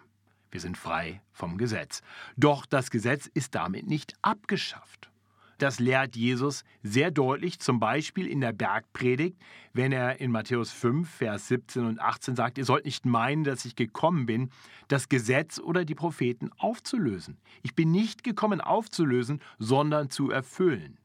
Wir 0.51 0.61
sind 0.61 0.77
frei 0.77 1.23
vom 1.31 1.57
Gesetz. 1.59 2.03
Doch 2.37 2.67
das 2.67 2.91
Gesetz 2.91 3.31
ist 3.35 3.55
damit 3.55 3.87
nicht 3.87 4.15
abgeschafft. 4.23 5.11
Das 5.59 5.79
lehrt 5.81 6.17
Jesus 6.17 6.65
sehr 6.83 7.11
deutlich, 7.11 7.61
zum 7.61 7.81
Beispiel 7.81 8.27
in 8.27 8.43
der 8.43 8.53
Bergpredigt, 8.53 9.39
wenn 9.73 9.91
er 9.91 10.21
in 10.21 10.31
Matthäus 10.31 10.71
5, 10.71 11.09
Vers 11.09 11.49
17 11.49 11.87
und 11.87 11.99
18 11.99 12.37
sagt, 12.37 12.59
ihr 12.59 12.67
sollt 12.67 12.85
nicht 12.85 13.07
meinen, 13.07 13.45
dass 13.45 13.65
ich 13.65 13.75
gekommen 13.75 14.27
bin, 14.27 14.51
das 14.89 15.09
Gesetz 15.09 15.59
oder 15.59 15.87
die 15.87 15.95
Propheten 15.95 16.51
aufzulösen. 16.59 17.39
Ich 17.63 17.75
bin 17.75 17.91
nicht 17.91 18.23
gekommen 18.23 18.61
aufzulösen, 18.61 19.41
sondern 19.59 20.11
zu 20.11 20.31
erfüllen. 20.31 20.99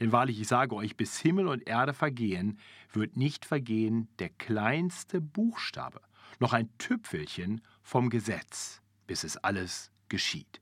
Denn 0.00 0.10
wahrlich, 0.10 0.40
ich 0.40 0.48
sage 0.48 0.74
euch, 0.74 0.96
bis 0.96 1.18
Himmel 1.20 1.46
und 1.46 1.68
Erde 1.68 1.94
vergehen, 1.94 2.58
wird 2.92 3.16
nicht 3.16 3.44
vergehen 3.44 4.08
der 4.18 4.28
kleinste 4.28 5.20
Buchstabe, 5.20 6.00
noch 6.40 6.52
ein 6.52 6.68
Tüpfelchen 6.78 7.60
vom 7.82 8.10
Gesetz, 8.10 8.80
bis 9.06 9.22
es 9.22 9.36
alles 9.36 9.92
geschieht. 10.08 10.60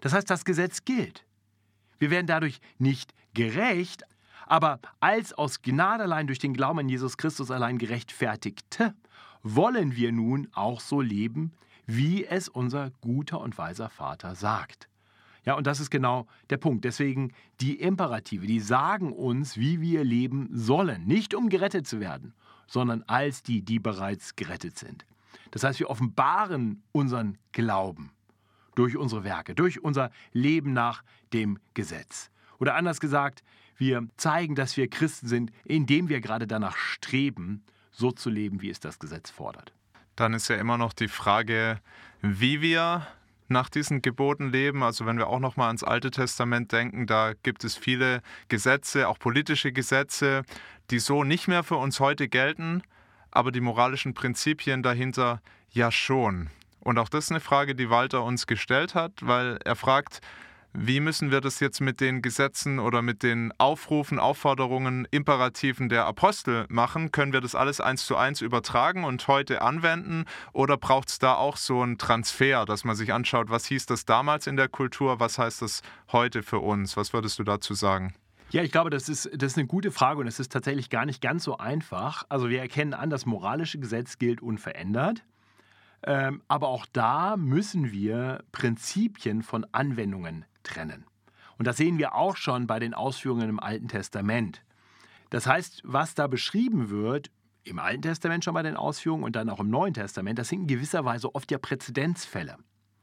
Das 0.00 0.12
heißt, 0.12 0.28
das 0.28 0.44
Gesetz 0.44 0.84
gilt. 0.84 1.24
Wir 2.02 2.10
werden 2.10 2.26
dadurch 2.26 2.58
nicht 2.80 3.14
gerecht, 3.32 4.02
aber 4.48 4.80
als 4.98 5.34
aus 5.34 5.62
Gnade 5.62 6.02
allein 6.02 6.26
durch 6.26 6.40
den 6.40 6.52
Glauben 6.52 6.80
an 6.80 6.88
Jesus 6.88 7.16
Christus 7.16 7.52
allein 7.52 7.78
gerechtfertigte, 7.78 8.92
wollen 9.44 9.94
wir 9.94 10.10
nun 10.10 10.48
auch 10.52 10.80
so 10.80 11.00
leben, 11.00 11.52
wie 11.86 12.24
es 12.24 12.48
unser 12.48 12.90
guter 13.02 13.40
und 13.40 13.56
weiser 13.56 13.88
Vater 13.88 14.34
sagt. 14.34 14.88
Ja, 15.44 15.54
und 15.54 15.68
das 15.68 15.78
ist 15.78 15.90
genau 15.90 16.26
der 16.50 16.56
Punkt. 16.56 16.84
Deswegen 16.84 17.34
die 17.60 17.78
Imperative, 17.78 18.48
die 18.48 18.58
sagen 18.58 19.12
uns, 19.12 19.56
wie 19.56 19.80
wir 19.80 20.02
leben 20.02 20.48
sollen. 20.52 21.06
Nicht 21.06 21.36
um 21.36 21.48
gerettet 21.50 21.86
zu 21.86 22.00
werden, 22.00 22.34
sondern 22.66 23.04
als 23.04 23.44
die, 23.44 23.62
die 23.62 23.78
bereits 23.78 24.34
gerettet 24.34 24.76
sind. 24.76 25.06
Das 25.52 25.62
heißt, 25.62 25.78
wir 25.78 25.88
offenbaren 25.88 26.82
unseren 26.90 27.38
Glauben 27.52 28.10
durch 28.74 28.96
unsere 28.96 29.24
Werke, 29.24 29.54
durch 29.54 29.82
unser 29.82 30.10
Leben 30.32 30.72
nach 30.72 31.02
dem 31.32 31.58
Gesetz. 31.74 32.30
Oder 32.58 32.74
anders 32.74 33.00
gesagt, 33.00 33.42
wir 33.76 34.06
zeigen, 34.16 34.54
dass 34.54 34.76
wir 34.76 34.88
Christen 34.88 35.26
sind, 35.26 35.52
indem 35.64 36.08
wir 36.08 36.20
gerade 36.20 36.46
danach 36.46 36.76
streben, 36.76 37.64
so 37.90 38.12
zu 38.12 38.30
leben, 38.30 38.62
wie 38.62 38.70
es 38.70 38.80
das 38.80 38.98
Gesetz 38.98 39.30
fordert. 39.30 39.72
Dann 40.16 40.34
ist 40.34 40.48
ja 40.48 40.56
immer 40.56 40.78
noch 40.78 40.92
die 40.92 41.08
Frage, 41.08 41.80
wie 42.20 42.60
wir 42.60 43.06
nach 43.48 43.68
diesen 43.68 44.02
Geboten 44.02 44.50
leben. 44.50 44.82
Also 44.82 45.06
wenn 45.06 45.18
wir 45.18 45.28
auch 45.28 45.38
noch 45.38 45.56
mal 45.56 45.66
ans 45.66 45.84
Alte 45.84 46.10
Testament 46.10 46.72
denken, 46.72 47.06
da 47.06 47.32
gibt 47.42 47.64
es 47.64 47.76
viele 47.76 48.22
Gesetze, 48.48 49.08
auch 49.08 49.18
politische 49.18 49.72
Gesetze, 49.72 50.42
die 50.90 50.98
so 50.98 51.24
nicht 51.24 51.48
mehr 51.48 51.62
für 51.62 51.76
uns 51.76 52.00
heute 52.00 52.28
gelten, 52.28 52.82
aber 53.30 53.52
die 53.52 53.60
moralischen 53.60 54.14
Prinzipien 54.14 54.82
dahinter 54.82 55.40
ja 55.70 55.90
schon. 55.90 56.50
Und 56.82 56.98
auch 56.98 57.08
das 57.08 57.24
ist 57.24 57.30
eine 57.30 57.40
Frage, 57.40 57.74
die 57.74 57.90
Walter 57.90 58.24
uns 58.24 58.46
gestellt 58.46 58.94
hat, 58.94 59.12
weil 59.20 59.58
er 59.64 59.76
fragt, 59.76 60.20
wie 60.74 61.00
müssen 61.00 61.30
wir 61.30 61.42
das 61.42 61.60
jetzt 61.60 61.80
mit 61.80 62.00
den 62.00 62.22
Gesetzen 62.22 62.78
oder 62.78 63.02
mit 63.02 63.22
den 63.22 63.52
Aufrufen, 63.58 64.18
Aufforderungen, 64.18 65.06
Imperativen 65.10 65.90
der 65.90 66.06
Apostel 66.06 66.64
machen? 66.70 67.12
Können 67.12 67.34
wir 67.34 67.42
das 67.42 67.54
alles 67.54 67.80
eins 67.80 68.06
zu 68.06 68.16
eins 68.16 68.40
übertragen 68.40 69.04
und 69.04 69.28
heute 69.28 69.60
anwenden? 69.60 70.24
Oder 70.54 70.78
braucht 70.78 71.10
es 71.10 71.18
da 71.18 71.34
auch 71.34 71.58
so 71.58 71.82
einen 71.82 71.98
Transfer, 71.98 72.64
dass 72.64 72.84
man 72.84 72.96
sich 72.96 73.12
anschaut, 73.12 73.50
was 73.50 73.66
hieß 73.66 73.84
das 73.84 74.06
damals 74.06 74.46
in 74.46 74.56
der 74.56 74.68
Kultur, 74.68 75.20
was 75.20 75.38
heißt 75.38 75.60
das 75.60 75.82
heute 76.10 76.42
für 76.42 76.60
uns? 76.60 76.96
Was 76.96 77.12
würdest 77.12 77.38
du 77.38 77.44
dazu 77.44 77.74
sagen? 77.74 78.14
Ja, 78.50 78.62
ich 78.62 78.72
glaube, 78.72 78.90
das 78.90 79.10
ist, 79.10 79.30
das 79.34 79.52
ist 79.52 79.58
eine 79.58 79.66
gute 79.66 79.90
Frage 79.90 80.20
und 80.20 80.26
es 80.26 80.40
ist 80.40 80.52
tatsächlich 80.52 80.88
gar 80.88 81.04
nicht 81.04 81.20
ganz 81.20 81.44
so 81.44 81.58
einfach. 81.58 82.24
Also 82.30 82.48
wir 82.48 82.60
erkennen 82.60 82.94
an, 82.94 83.10
das 83.10 83.26
moralische 83.26 83.78
Gesetz 83.78 84.18
gilt 84.18 84.40
unverändert. 84.40 85.22
Ähm, 86.04 86.42
aber 86.48 86.68
auch 86.68 86.86
da 86.92 87.36
müssen 87.36 87.92
wir 87.92 88.44
Prinzipien 88.52 89.42
von 89.42 89.66
Anwendungen 89.72 90.44
trennen. 90.62 91.04
Und 91.58 91.66
das 91.66 91.76
sehen 91.76 91.98
wir 91.98 92.14
auch 92.14 92.36
schon 92.36 92.66
bei 92.66 92.78
den 92.78 92.94
Ausführungen 92.94 93.48
im 93.48 93.60
Alten 93.60 93.88
Testament. 93.88 94.62
Das 95.30 95.46
heißt, 95.46 95.82
was 95.84 96.14
da 96.14 96.26
beschrieben 96.26 96.90
wird, 96.90 97.30
im 97.64 97.78
Alten 97.78 98.02
Testament 98.02 98.44
schon 98.44 98.54
bei 98.54 98.62
den 98.62 98.76
Ausführungen 98.76 99.24
und 99.24 99.36
dann 99.36 99.48
auch 99.48 99.60
im 99.60 99.70
Neuen 99.70 99.94
Testament, 99.94 100.38
das 100.38 100.48
sind 100.48 100.62
in 100.62 100.66
gewisser 100.66 101.04
Weise 101.04 101.34
oft 101.34 101.50
ja 101.50 101.58
Präzedenzfälle. 101.58 102.56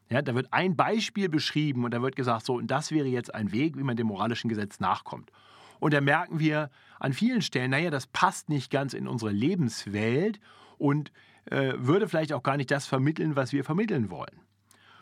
Ja, 0.09 0.21
da 0.21 0.35
wird 0.35 0.51
ein 0.51 0.75
Beispiel 0.75 1.29
beschrieben 1.29 1.85
und 1.85 1.93
da 1.93 2.01
wird 2.01 2.15
gesagt, 2.15 2.45
so, 2.45 2.55
und 2.55 2.67
das 2.67 2.91
wäre 2.91 3.07
jetzt 3.07 3.33
ein 3.33 3.51
Weg, 3.51 3.77
wie 3.77 3.83
man 3.83 3.95
dem 3.95 4.07
moralischen 4.07 4.49
Gesetz 4.49 4.79
nachkommt. 4.79 5.31
Und 5.79 5.93
da 5.93 6.01
merken 6.01 6.39
wir 6.39 6.69
an 6.99 7.13
vielen 7.13 7.41
Stellen, 7.41 7.71
naja, 7.71 7.89
das 7.89 8.07
passt 8.07 8.49
nicht 8.49 8.69
ganz 8.71 8.93
in 8.93 9.07
unsere 9.07 9.31
Lebenswelt 9.31 10.39
und 10.77 11.11
äh, 11.49 11.73
würde 11.77 12.07
vielleicht 12.07 12.33
auch 12.33 12.43
gar 12.43 12.57
nicht 12.57 12.71
das 12.71 12.85
vermitteln, 12.85 13.35
was 13.35 13.53
wir 13.53 13.63
vermitteln 13.63 14.09
wollen. 14.09 14.41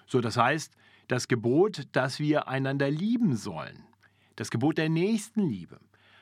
So, 0.06 0.22
das 0.22 0.38
heißt, 0.38 0.74
das 1.08 1.28
Gebot, 1.28 1.88
dass 1.92 2.20
wir 2.20 2.48
einander 2.48 2.90
lieben 2.90 3.36
sollen, 3.36 3.84
das 4.36 4.52
Gebot 4.52 4.78
der 4.78 4.90
Nächstenliebe, 4.90 5.80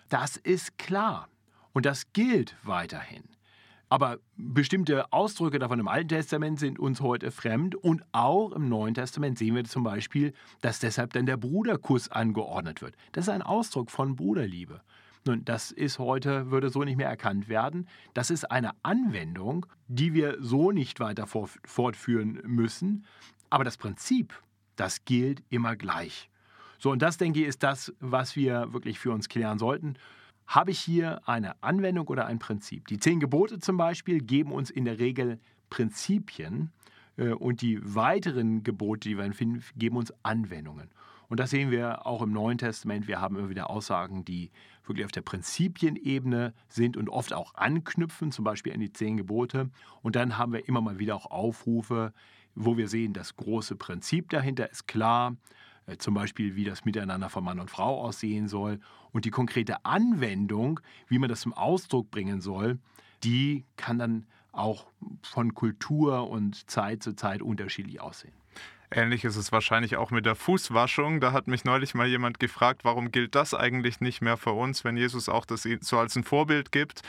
das 0.10 0.38
ist 0.38 0.78
klar 0.78 1.30
und 1.74 1.86
das 1.86 2.12
gilt 2.14 2.56
weiterhin. 2.64 3.24
Aber 3.88 4.18
bestimmte 4.36 5.12
Ausdrücke 5.14 5.60
davon 5.60 5.80
im 5.80 5.88
Alten 5.88 6.10
Testament 6.10 6.60
sind 6.60 6.80
uns 6.80 7.02
heute 7.02 7.32
fremd 7.32 7.76
und 7.76 8.04
auch 8.12 8.52
im 8.52 8.68
Neuen 8.68 8.96
Testament 8.96 9.38
sehen 9.38 9.56
wir 9.56 9.64
zum 9.64 9.84
Beispiel, 9.84 10.34
dass 10.62 10.80
deshalb 10.80 11.14
dann 11.14 11.28
der 11.28 11.38
Bruderkuss 11.38 12.10
angeordnet 12.10 12.82
wird. 12.82 12.96
Das 13.12 13.26
ist 13.26 13.30
ein 13.30 13.44
Ausdruck 13.44 13.92
von 13.92 14.16
Bruderliebe. 14.16 14.82
Nun, 15.28 15.44
das 15.44 15.72
ist 15.72 15.98
heute, 15.98 16.52
würde 16.52 16.70
so 16.70 16.84
nicht 16.84 16.98
mehr 16.98 17.10
erkannt 17.10 17.50
werden. 17.50 17.88
Das 18.14 18.30
ist 18.30 18.52
eine 18.52 18.72
Anwendung, 18.84 19.66
die 19.88 20.14
wir 20.14 20.38
so 20.40 20.72
nicht 20.72 21.00
weiter 21.00 21.26
fortführen 21.26 22.42
müssen. 22.46 23.06
Aber 23.50 23.64
das 23.64 23.78
Prinzip, 23.78 24.40
das 24.76 25.04
gilt 25.04 25.42
immer 25.50 25.76
gleich. 25.76 26.30
So, 26.78 26.92
und 26.92 27.02
das, 27.02 27.18
denke 27.18 27.40
ich, 27.40 27.48
ist 27.48 27.64
das, 27.64 27.92
was 28.00 28.36
wir 28.36 28.72
wirklich 28.72 29.00
für 29.00 29.12
uns 29.12 29.28
klären 29.28 29.58
sollten. 29.58 29.96
Habe 30.46 30.70
ich 30.70 30.80
hier 30.80 31.28
eine 31.28 31.62
Anwendung 31.64 32.08
oder 32.08 32.28
ein 32.28 32.38
Prinzip? 32.38 32.88
Die 32.88 33.00
zehn 33.00 33.20
Gebote 33.20 33.58
zum 33.58 33.78
Beispiel 33.78 34.20
geben 34.20 34.52
uns 34.52 34.70
in 34.70 34.86
der 34.86 35.00
Regel 35.00 35.40
Prinzipien 35.72 36.72
äh, 37.18 37.30
und 37.30 37.62
die 37.62 37.80
weiteren 37.82 38.62
Gebote, 38.62 39.10
die 39.10 39.18
wir 39.18 39.34
finden, 39.34 39.64
geben 39.76 39.98
uns 39.98 40.14
Anwendungen. 40.22 40.92
Und 41.30 41.40
das 41.40 41.50
sehen 41.50 41.72
wir 41.72 42.06
auch 42.06 42.22
im 42.22 42.32
Neuen 42.32 42.58
Testament. 42.58 43.08
Wir 43.08 43.22
haben 43.22 43.38
immer 43.38 43.50
wieder 43.50 43.70
Aussagen, 43.70 44.26
die 44.26 44.52
wirklich 44.86 45.06
auf 45.06 45.12
der 45.12 45.22
Prinzipienebene 45.22 46.54
sind 46.70 46.98
und 46.98 47.10
oft 47.10 47.34
auch 47.34 47.56
anknüpfen, 47.56 48.32
zum 48.32 48.46
Beispiel 48.46 48.74
an 48.74 48.80
die 48.80 48.94
zehn 48.94 49.18
Gebote. 49.18 49.70
Und 50.02 50.16
dann 50.16 50.38
haben 50.38 50.54
wir 50.54 50.68
immer 50.68 50.82
mal 50.82 51.00
wieder 51.00 51.16
auch 51.16 51.32
Aufrufe, 51.32 52.14
wo 52.54 52.78
wir 52.78 52.88
sehen, 52.88 53.14
das 53.14 53.36
große 53.36 53.76
Prinzip 53.76 54.30
dahinter 54.30 54.70
ist 54.70 54.88
klar. 54.88 55.36
Äh, 55.88 55.98
zum 55.98 56.14
Beispiel, 56.14 56.56
wie 56.56 56.66
das 56.66 56.86
Miteinander 56.86 57.30
von 57.30 57.44
Mann 57.44 57.60
und 57.60 57.70
Frau 57.70 58.02
aussehen 58.02 58.48
soll. 58.48 58.80
Und 59.12 59.26
die 59.26 59.32
konkrete 59.32 59.86
Anwendung, 59.86 60.80
wie 61.08 61.20
man 61.20 61.30
das 61.30 61.42
zum 61.42 61.54
Ausdruck 61.54 62.12
bringen 62.12 62.42
soll, 62.42 62.80
die 63.24 63.66
kann 63.78 63.98
dann 63.98 64.26
auch 64.52 64.88
von 65.22 65.54
Kultur 65.54 66.30
und 66.30 66.70
Zeit 66.70 67.04
zu 67.04 67.14
Zeit 67.14 67.42
unterschiedlich 67.42 68.02
aussehen. 68.02 68.34
Ähnlich 68.92 69.26
ist 69.26 69.36
es 69.36 69.52
wahrscheinlich 69.52 69.98
auch 69.98 70.12
mit 70.12 70.26
der 70.26 70.36
Fußwaschung. 70.36 71.20
Da 71.20 71.32
hat 71.32 71.48
mich 71.48 71.64
neulich 71.66 71.96
mal 71.96 72.08
jemand 72.08 72.40
gefragt, 72.40 72.82
warum 72.84 73.12
gilt 73.12 73.36
das 73.36 73.54
eigentlich 73.54 74.00
nicht 74.00 74.22
mehr 74.22 74.38
für 74.38 74.52
uns, 74.52 74.84
wenn 74.84 74.98
Jesus 74.98 75.30
auch 75.30 75.46
das 75.46 75.68
so 75.82 75.98
als 75.98 76.16
ein 76.16 76.24
Vorbild 76.24 76.72
gibt. 76.72 77.02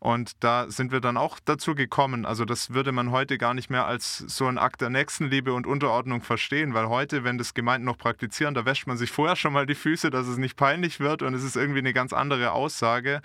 Und 0.00 0.42
da 0.42 0.70
sind 0.70 0.92
wir 0.92 1.00
dann 1.00 1.18
auch 1.18 1.38
dazu 1.44 1.74
gekommen. 1.74 2.24
Also 2.24 2.46
das 2.46 2.72
würde 2.72 2.90
man 2.90 3.10
heute 3.10 3.36
gar 3.36 3.52
nicht 3.52 3.68
mehr 3.68 3.84
als 3.84 4.16
so 4.16 4.46
ein 4.46 4.56
Akt 4.56 4.80
der 4.80 4.88
Nächstenliebe 4.88 5.52
und 5.52 5.66
Unterordnung 5.66 6.22
verstehen, 6.22 6.72
weil 6.72 6.88
heute, 6.88 7.22
wenn 7.22 7.36
das 7.36 7.52
Gemeinden 7.52 7.84
noch 7.84 7.98
praktizieren, 7.98 8.54
da 8.54 8.64
wäscht 8.64 8.86
man 8.86 8.96
sich 8.96 9.12
vorher 9.12 9.36
schon 9.36 9.52
mal 9.52 9.66
die 9.66 9.74
Füße, 9.74 10.08
dass 10.08 10.26
es 10.26 10.38
nicht 10.38 10.56
peinlich 10.56 11.00
wird 11.00 11.20
und 11.20 11.34
es 11.34 11.44
ist 11.44 11.54
irgendwie 11.54 11.80
eine 11.80 11.92
ganz 11.92 12.14
andere 12.14 12.52
Aussage, 12.52 13.20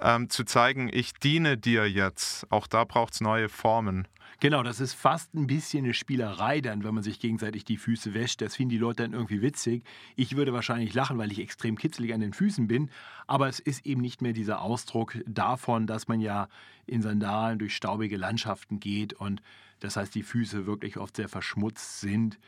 ähm, 0.00 0.28
zu 0.28 0.42
zeigen, 0.42 0.90
ich 0.92 1.14
diene 1.14 1.56
dir 1.56 1.88
jetzt. 1.88 2.50
Auch 2.50 2.66
da 2.66 2.82
braucht 2.82 3.14
es 3.14 3.20
neue 3.20 3.48
Formen. 3.48 4.08
Genau, 4.38 4.62
das 4.62 4.80
ist 4.80 4.92
fast 4.92 5.34
ein 5.34 5.46
bisschen 5.46 5.84
eine 5.84 5.94
Spielerei 5.94 6.60
dann, 6.60 6.84
wenn 6.84 6.94
man 6.94 7.02
sich 7.02 7.20
gegenseitig 7.20 7.64
die 7.64 7.78
Füße 7.78 8.12
wäscht. 8.12 8.42
Das 8.42 8.56
finden 8.56 8.70
die 8.70 8.78
Leute 8.78 9.02
dann 9.02 9.14
irgendwie 9.14 9.40
witzig. 9.40 9.82
Ich 10.14 10.36
würde 10.36 10.52
wahrscheinlich 10.52 10.92
lachen, 10.92 11.16
weil 11.16 11.32
ich 11.32 11.40
extrem 11.40 11.78
kitzelig 11.78 12.12
an 12.12 12.20
den 12.20 12.34
Füßen 12.34 12.66
bin. 12.68 12.90
Aber 13.26 13.48
es 13.48 13.60
ist 13.60 13.86
eben 13.86 14.02
nicht 14.02 14.20
mehr 14.20 14.34
dieser 14.34 14.60
Ausdruck 14.60 15.16
davon, 15.26 15.86
dass 15.86 16.06
man 16.06 16.20
ja 16.20 16.48
in 16.86 17.00
Sandalen 17.00 17.58
durch 17.58 17.74
staubige 17.74 18.18
Landschaften 18.18 18.78
geht 18.78 19.14
und 19.14 19.40
das 19.80 19.96
heißt, 19.96 20.14
die 20.14 20.22
Füße 20.22 20.66
wirklich 20.66 20.96
oft 20.98 21.16
sehr 21.16 21.28
verschmutzt 21.28 22.00
sind. 22.00 22.38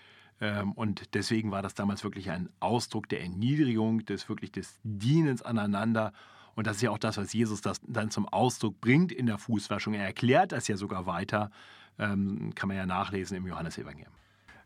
Ähm, 0.40 0.72
und 0.72 1.14
deswegen 1.14 1.50
war 1.50 1.62
das 1.62 1.74
damals 1.74 2.04
wirklich 2.04 2.30
ein 2.30 2.48
Ausdruck 2.60 3.08
der 3.08 3.22
Erniedrigung, 3.22 4.04
des 4.04 4.28
wirklich 4.28 4.52
des 4.52 4.78
Dienens 4.82 5.42
aneinander. 5.42 6.12
Und 6.58 6.66
das 6.66 6.78
ist 6.78 6.82
ja 6.82 6.90
auch 6.90 6.98
das, 6.98 7.16
was 7.16 7.32
Jesus 7.32 7.60
das 7.60 7.80
dann 7.86 8.10
zum 8.10 8.26
Ausdruck 8.26 8.80
bringt 8.80 9.12
in 9.12 9.26
der 9.26 9.38
Fußwaschung. 9.38 9.94
Er 9.94 10.06
erklärt 10.06 10.50
das 10.50 10.66
ja 10.66 10.76
sogar 10.76 11.06
weiter 11.06 11.52
ähm, 12.00 12.52
kann 12.56 12.66
man 12.66 12.76
ja 12.76 12.84
nachlesen 12.84 13.36
im 13.36 13.46
Johannesevangelium. 13.46 14.12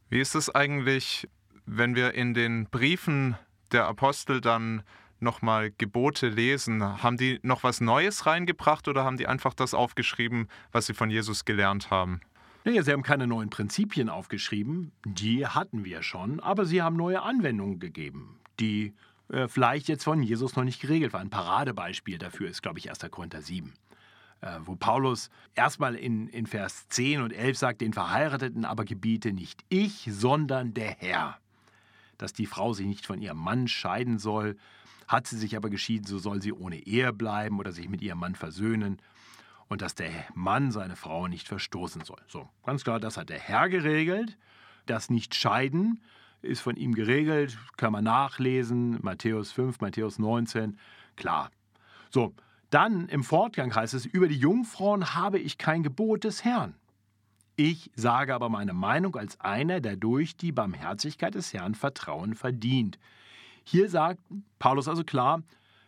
Wie 0.09 0.19
ist 0.19 0.35
es 0.35 0.49
eigentlich, 0.49 1.29
wenn 1.67 1.95
wir 1.95 2.15
in 2.15 2.33
den 2.33 2.65
Briefen 2.65 3.37
der 3.73 3.89
Apostel 3.89 4.41
dann 4.41 4.85
nochmal 5.21 5.71
Gebote 5.77 6.31
lesen? 6.31 6.83
Haben 7.03 7.19
die 7.19 7.41
noch 7.43 7.63
was 7.63 7.83
Neues 7.83 8.25
reingebracht 8.25 8.89
oder 8.89 9.05
haben 9.05 9.19
die 9.19 9.27
einfach 9.27 9.53
das 9.53 9.75
aufgeschrieben, 9.75 10.49
was 10.73 10.87
sie 10.87 10.95
von 10.95 11.11
Jesus 11.11 11.45
gelernt 11.45 11.91
haben? 11.91 12.23
Naja, 12.65 12.83
sie 12.83 12.93
haben 12.93 13.03
keine 13.03 13.27
neuen 13.27 13.51
Prinzipien 13.51 14.09
aufgeschrieben, 14.09 14.93
die 15.05 15.47
hatten 15.47 15.85
wir 15.85 16.03
schon, 16.03 16.41
aber 16.41 16.65
sie 16.65 16.81
haben 16.81 16.97
neue 16.97 17.21
Anwendungen 17.21 17.81
gegeben, 17.81 18.41
die 18.59 18.95
äh, 19.33 19.49
vielleicht 19.49 19.89
jetzt 19.89 20.05
von 20.05 20.23
Jesus 20.23 20.57
noch 20.57 20.65
nicht 20.65 20.81
geregelt 20.81 21.13
waren. 21.13 21.23
Ein 21.23 21.31
Paradebeispiel 21.31 22.19
dafür 22.19 22.49
ist, 22.49 22.63
glaube 22.63 22.79
ich, 22.79 22.91
1. 22.91 22.99
Korinther 23.11 23.41
7. 23.41 23.73
Äh, 24.43 24.59
wo 24.65 24.77
Paulus 24.77 25.31
erstmal 25.55 25.95
in, 25.95 26.29
in 26.29 26.47
Vers 26.47 26.89
10 26.89 27.23
und 27.23 27.33
11 27.33 27.59
sagt, 27.59 27.81
den 27.81 27.93
Verheirateten 27.93 28.65
aber 28.65 28.85
gebiete 28.85 29.33
nicht 29.33 29.65
ich, 29.69 30.09
sondern 30.11 30.75
der 30.75 30.91
Herr, 30.99 31.39
dass 32.19 32.33
die 32.33 32.47
Frau 32.47 32.73
sich 32.73 32.87
nicht 32.87 33.07
von 33.07 33.23
ihrem 33.23 33.39
Mann 33.39 33.69
scheiden 33.69 34.19
soll. 34.19 34.57
Hat 35.09 35.27
sie 35.27 35.39
sich 35.39 35.57
aber 35.57 35.71
geschieden, 35.71 36.07
so 36.07 36.19
soll 36.19 36.43
sie 36.43 36.53
ohne 36.53 36.77
Ehe 36.77 37.13
bleiben 37.13 37.59
oder 37.59 37.73
sich 37.73 37.89
mit 37.89 38.03
ihrem 38.03 38.19
Mann 38.19 38.35
versöhnen 38.35 39.01
und 39.69 39.81
dass 39.81 39.95
der 39.95 40.11
Mann 40.35 40.73
seine 40.73 40.97
Frau 40.97 41.27
nicht 41.27 41.49
verstoßen 41.49 42.05
soll. 42.05 42.21
So, 42.29 42.49
ganz 42.67 42.85
klar, 42.85 43.01
das 43.01 43.17
hat 43.17 43.31
der 43.31 43.39
Herr 43.39 43.71
geregelt. 43.71 44.37
Das 44.85 45.09
Nicht-Scheiden 45.09 46.03
ist 46.43 46.61
von 46.61 46.77
ihm 46.77 46.95
geregelt, 46.95 47.59
kann 47.77 47.93
man 47.93 48.05
nachlesen, 48.05 48.99
Matthäus 49.03 49.53
5, 49.53 49.81
Matthäus 49.81 50.19
19, 50.19 50.79
klar. 51.17 51.51
So, 52.11 52.35
dann 52.71 53.09
im 53.09 53.23
Fortgang 53.23 53.75
heißt 53.75 53.95
es, 53.95 54.07
über 54.07 54.29
die 54.29 54.39
Jungfrauen 54.39 55.15
habe 55.15 55.39
ich 55.39 55.59
kein 55.59 55.83
Gebot 55.83 56.25
des 56.25 56.45
Herrn. 56.45 56.75
Ich 57.57 57.91
sage 57.95 58.35
aber 58.35 58.49
meine 58.49 58.73
Meinung 58.73 59.15
als 59.17 59.39
einer, 59.41 59.81
der 59.81 59.97
durch 59.97 60.37
die 60.37 60.53
Barmherzigkeit 60.53 61.35
des 61.35 61.53
Herrn 61.53 61.75
Vertrauen 61.75 62.35
verdient. 62.35 62.99
Hier 63.65 63.89
sagt 63.91 64.21
Paulus 64.59 64.89
also 64.89 65.05
klar, 65.05 65.43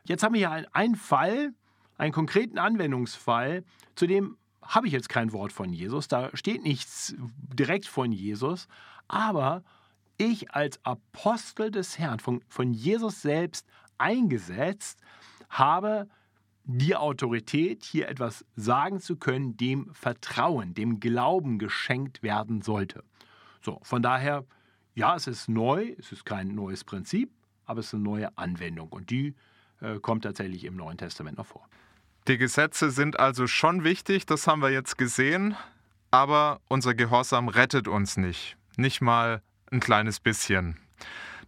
jetzt 0.05 0.23
haben 0.23 0.35
wir 0.35 0.49
hier 0.49 0.67
einen 0.75 0.95
Fall, 0.95 1.55
einen 1.97 2.13
konkreten 2.13 2.59
Anwendungsfall, 2.59 3.65
zu 3.95 4.07
dem 4.07 4.37
habe 4.63 4.87
ich 4.87 4.93
jetzt 4.93 5.09
kein 5.09 5.33
Wort 5.33 5.53
von 5.53 5.73
Jesus, 5.73 6.09
da 6.09 6.31
steht 6.35 6.63
nichts 6.63 7.15
direkt 7.19 7.87
von 7.87 8.13
Jesus, 8.13 8.69
aber 9.09 9.63
ich 10.17 10.53
als 10.53 10.85
Apostel 10.85 11.71
des 11.71 11.99
Herrn, 11.99 12.21
von, 12.21 12.43
von 12.49 12.73
Jesus 12.73 13.23
selbst 13.23 13.67
eingesetzt, 13.99 15.01
habe 15.49 16.09
die 16.65 16.97
Autorität, 16.97 17.85
hier 17.85 18.09
etwas 18.09 18.45
sagen 18.57 19.01
zu 19.01 19.17
können, 19.17 19.57
dem 19.57 19.93
Vertrauen, 19.93 20.75
dem 20.75 20.99
Glauben 20.99 21.59
geschenkt 21.59 22.23
werden 22.23 22.63
sollte. 22.63 23.05
So, 23.63 23.81
von 23.83 24.03
daher, 24.03 24.45
ja, 24.95 25.15
es 25.15 25.27
ist 25.27 25.49
neu, 25.49 25.95
es 25.99 26.13
ist 26.13 26.25
kein 26.25 26.55
neues 26.55 26.85
Prinzip, 26.85 27.31
aber 27.67 27.81
es 27.81 27.89
ist 27.89 27.95
eine 27.95 28.03
neue 28.03 28.39
Anwendung 28.39 28.89
und 28.89 29.11
die 29.11 29.35
äh, 29.81 29.99
kommt 30.01 30.25
tatsächlich 30.25 30.65
im 30.65 30.77
Neuen 30.77 30.97
Testament 30.97 31.39
noch 31.39 31.47
vor. 31.47 31.69
Die 32.27 32.39
Gesetze 32.39 32.91
sind 32.91 33.19
also 33.21 33.47
schon 33.47 33.85
wichtig, 33.85 34.25
das 34.25 34.47
haben 34.47 34.63
wir 34.63 34.71
jetzt 34.71 34.97
gesehen, 34.97 35.57
aber 36.11 36.61
unser 36.69 36.95
Gehorsam 36.95 37.49
rettet 37.49 37.89
uns 37.89 38.17
nicht. 38.17 38.57
Nicht 38.77 39.03
mal 39.03 39.43
ein 39.75 39.81
kleines 39.81 40.21
bisschen. 40.21 40.79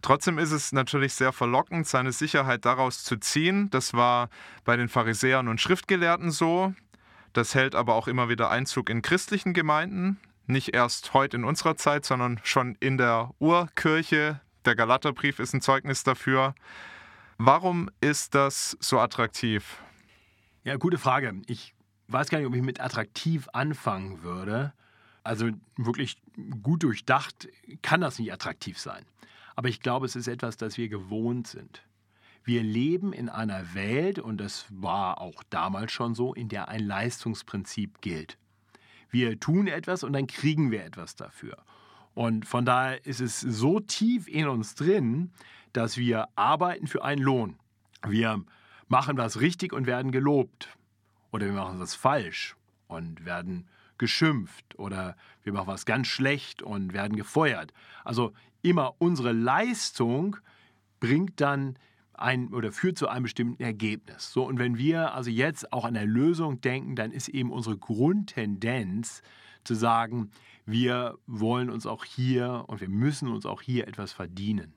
Trotzdem 0.01 0.37
ist 0.37 0.51
es 0.51 0.71
natürlich 0.71 1.15
sehr 1.15 1.33
verlockend, 1.33 1.87
seine 1.87 2.11
Sicherheit 2.11 2.65
daraus 2.65 3.03
zu 3.03 3.17
ziehen. 3.17 3.69
Das 3.71 3.93
war 3.93 4.29
bei 4.63 4.77
den 4.77 4.89
Pharisäern 4.89 5.47
und 5.47 5.59
Schriftgelehrten 5.59 6.29
so. 6.31 6.73
Das 7.33 7.55
hält 7.55 7.73
aber 7.73 7.95
auch 7.95 8.07
immer 8.07 8.29
wieder 8.29 8.51
Einzug 8.51 8.89
in 8.89 9.01
christlichen 9.01 9.53
Gemeinden. 9.53 10.19
Nicht 10.45 10.73
erst 10.73 11.13
heute 11.13 11.37
in 11.37 11.43
unserer 11.43 11.75
Zeit, 11.75 12.05
sondern 12.05 12.39
schon 12.43 12.75
in 12.79 12.97
der 12.97 13.31
Urkirche. 13.39 14.39
Der 14.65 14.75
Galaterbrief 14.75 15.39
ist 15.39 15.53
ein 15.53 15.61
Zeugnis 15.61 16.03
dafür. 16.03 16.53
Warum 17.37 17.89
ist 18.01 18.35
das 18.35 18.77
so 18.79 18.99
attraktiv? 18.99 19.77
Ja, 20.63 20.75
gute 20.77 20.97
Frage. 20.97 21.33
Ich 21.47 21.73
weiß 22.07 22.29
gar 22.29 22.37
nicht, 22.37 22.47
ob 22.47 22.55
ich 22.55 22.61
mit 22.61 22.81
attraktiv 22.81 23.47
anfangen 23.53 24.23
würde. 24.23 24.73
Also 25.27 25.49
wirklich 25.75 26.21
gut 26.63 26.83
durchdacht 26.83 27.49
kann 27.81 28.01
das 28.01 28.17
nicht 28.17 28.31
attraktiv 28.31 28.79
sein. 28.79 29.05
Aber 29.55 29.67
ich 29.67 29.81
glaube, 29.81 30.05
es 30.05 30.15
ist 30.15 30.27
etwas, 30.27 30.55
das 30.55 30.77
wir 30.77 30.87
gewohnt 30.87 31.47
sind. 31.47 31.83
Wir 32.43 32.63
leben 32.63 33.11
in 33.11 33.27
einer 33.27 33.73
Welt, 33.73 34.19
und 34.19 34.37
das 34.37 34.65
war 34.69 35.19
auch 35.19 35.43
damals 35.49 35.91
schon 35.91 36.15
so, 36.15 36.33
in 36.33 36.47
der 36.47 36.69
ein 36.69 36.85
Leistungsprinzip 36.85 37.99
gilt. 37.99 38.37
Wir 39.09 39.37
tun 39.37 39.67
etwas 39.67 40.03
und 40.03 40.13
dann 40.13 40.27
kriegen 40.27 40.71
wir 40.71 40.85
etwas 40.85 41.15
dafür. 41.15 41.57
Und 42.13 42.45
von 42.45 42.65
daher 42.65 43.05
ist 43.05 43.19
es 43.19 43.41
so 43.41 43.81
tief 43.81 44.29
in 44.29 44.47
uns 44.47 44.75
drin, 44.75 45.31
dass 45.73 45.97
wir 45.97 46.29
arbeiten 46.35 46.87
für 46.87 47.03
einen 47.03 47.21
Lohn. 47.21 47.59
Wir 48.07 48.43
machen 48.87 49.17
was 49.17 49.41
richtig 49.41 49.73
und 49.73 49.87
werden 49.87 50.11
gelobt. 50.11 50.69
Oder 51.31 51.47
wir 51.47 51.53
machen 51.53 51.79
was 51.79 51.95
falsch 51.95 52.55
und 52.87 53.25
werden 53.25 53.67
geschimpft. 53.97 54.77
Oder 54.77 55.15
wir 55.43 55.53
machen 55.53 55.67
was 55.67 55.85
ganz 55.85 56.07
schlecht 56.07 56.61
und 56.61 56.93
werden 56.93 57.15
gefeuert. 57.15 57.73
Also 58.03 58.33
immer 58.61 58.95
unsere 58.99 59.31
Leistung 59.31 60.37
bringt 60.99 61.39
dann 61.41 61.77
ein 62.13 62.53
oder 62.53 62.71
führt 62.71 62.97
zu 62.97 63.07
einem 63.07 63.23
bestimmten 63.23 63.61
Ergebnis. 63.61 64.31
So, 64.31 64.45
und 64.45 64.57
wenn 64.59 64.77
wir 64.77 65.13
also 65.13 65.29
jetzt 65.29 65.71
auch 65.71 65.85
an 65.85 65.93
der 65.93 66.05
Lösung 66.05 66.61
denken, 66.61 66.95
dann 66.95 67.11
ist 67.11 67.27
eben 67.27 67.51
unsere 67.51 67.77
Grundtendenz 67.77 69.21
zu 69.63 69.75
sagen, 69.75 70.31
wir 70.65 71.17
wollen 71.27 71.69
uns 71.69 71.85
auch 71.85 72.03
hier 72.03 72.65
und 72.67 72.81
wir 72.81 72.89
müssen 72.89 73.29
uns 73.29 73.45
auch 73.45 73.61
hier 73.61 73.87
etwas 73.87 74.13
verdienen. 74.13 74.73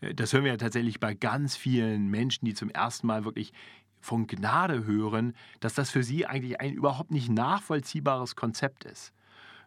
Äh, 0.00 0.14
das 0.14 0.32
hören 0.32 0.44
wir 0.44 0.52
ja 0.52 0.56
tatsächlich 0.56 1.00
bei 1.00 1.14
ganz 1.14 1.56
vielen 1.56 2.08
Menschen, 2.08 2.44
die 2.44 2.54
zum 2.54 2.70
ersten 2.70 3.06
Mal 3.06 3.24
wirklich 3.24 3.52
von 4.00 4.26
Gnade 4.26 4.84
hören, 4.84 5.34
dass 5.60 5.74
das 5.74 5.90
für 5.90 6.02
sie 6.02 6.26
eigentlich 6.26 6.60
ein 6.60 6.74
überhaupt 6.74 7.10
nicht 7.10 7.30
nachvollziehbares 7.30 8.36
Konzept 8.36 8.84
ist. 8.84 9.12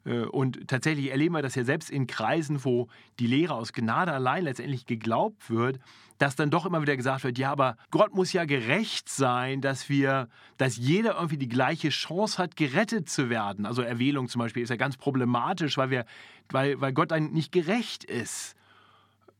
Äh, 0.06 0.22
und 0.22 0.67
tatsächlich 0.67 1.12
erleben 1.12 1.36
wir 1.36 1.41
das 1.41 1.56
ja 1.56 1.63
selbst 1.63 1.89
in 1.89 2.08
Kreisen, 2.08 2.63
wo 2.63 2.88
die 3.20 3.28
Lehre 3.28 3.54
aus 3.54 3.74
Gnade 3.74 4.12
allein 4.13 4.44
letztendlich 4.44 4.86
geglaubt 4.86 5.50
wird, 5.50 5.80
dass 6.17 6.36
dann 6.36 6.52
doch 6.52 6.65
immer 6.65 6.82
wieder 6.82 6.96
gesagt 6.96 7.24
wird, 7.24 7.38
ja, 7.38 7.52
aber 7.52 7.78
Gott 7.89 8.13
muss 8.13 8.32
ja 8.32 8.46
gerecht 8.46 9.10
sein, 9.10 9.62
dass 9.62 9.89
wir, 9.89 10.28
dass 10.58 10.78
jeder 10.78 11.15
irgendwie 11.15 11.38
die 11.38 11.50
gleiche 11.50 11.89
Chance 11.89 12.38
hat, 12.38 12.56
gerettet 12.56 13.10
zu 13.10 13.30
werden. 13.30 13.65
Also 13.65 13.82
Erwählung 13.82 14.28
zum 14.28 14.39
Beispiel 14.39 14.62
ist 14.62 14.70
ja 14.70 14.76
ganz 14.76 14.98
problematisch, 14.98 15.78
weil 15.78 15.89
wir, 15.89 16.06
weil, 16.50 16.80
weil 16.80 16.94
Gott 16.94 17.12
dann 17.12 17.32
nicht 17.32 17.52
gerecht 17.52 18.04
ist. 18.04 18.56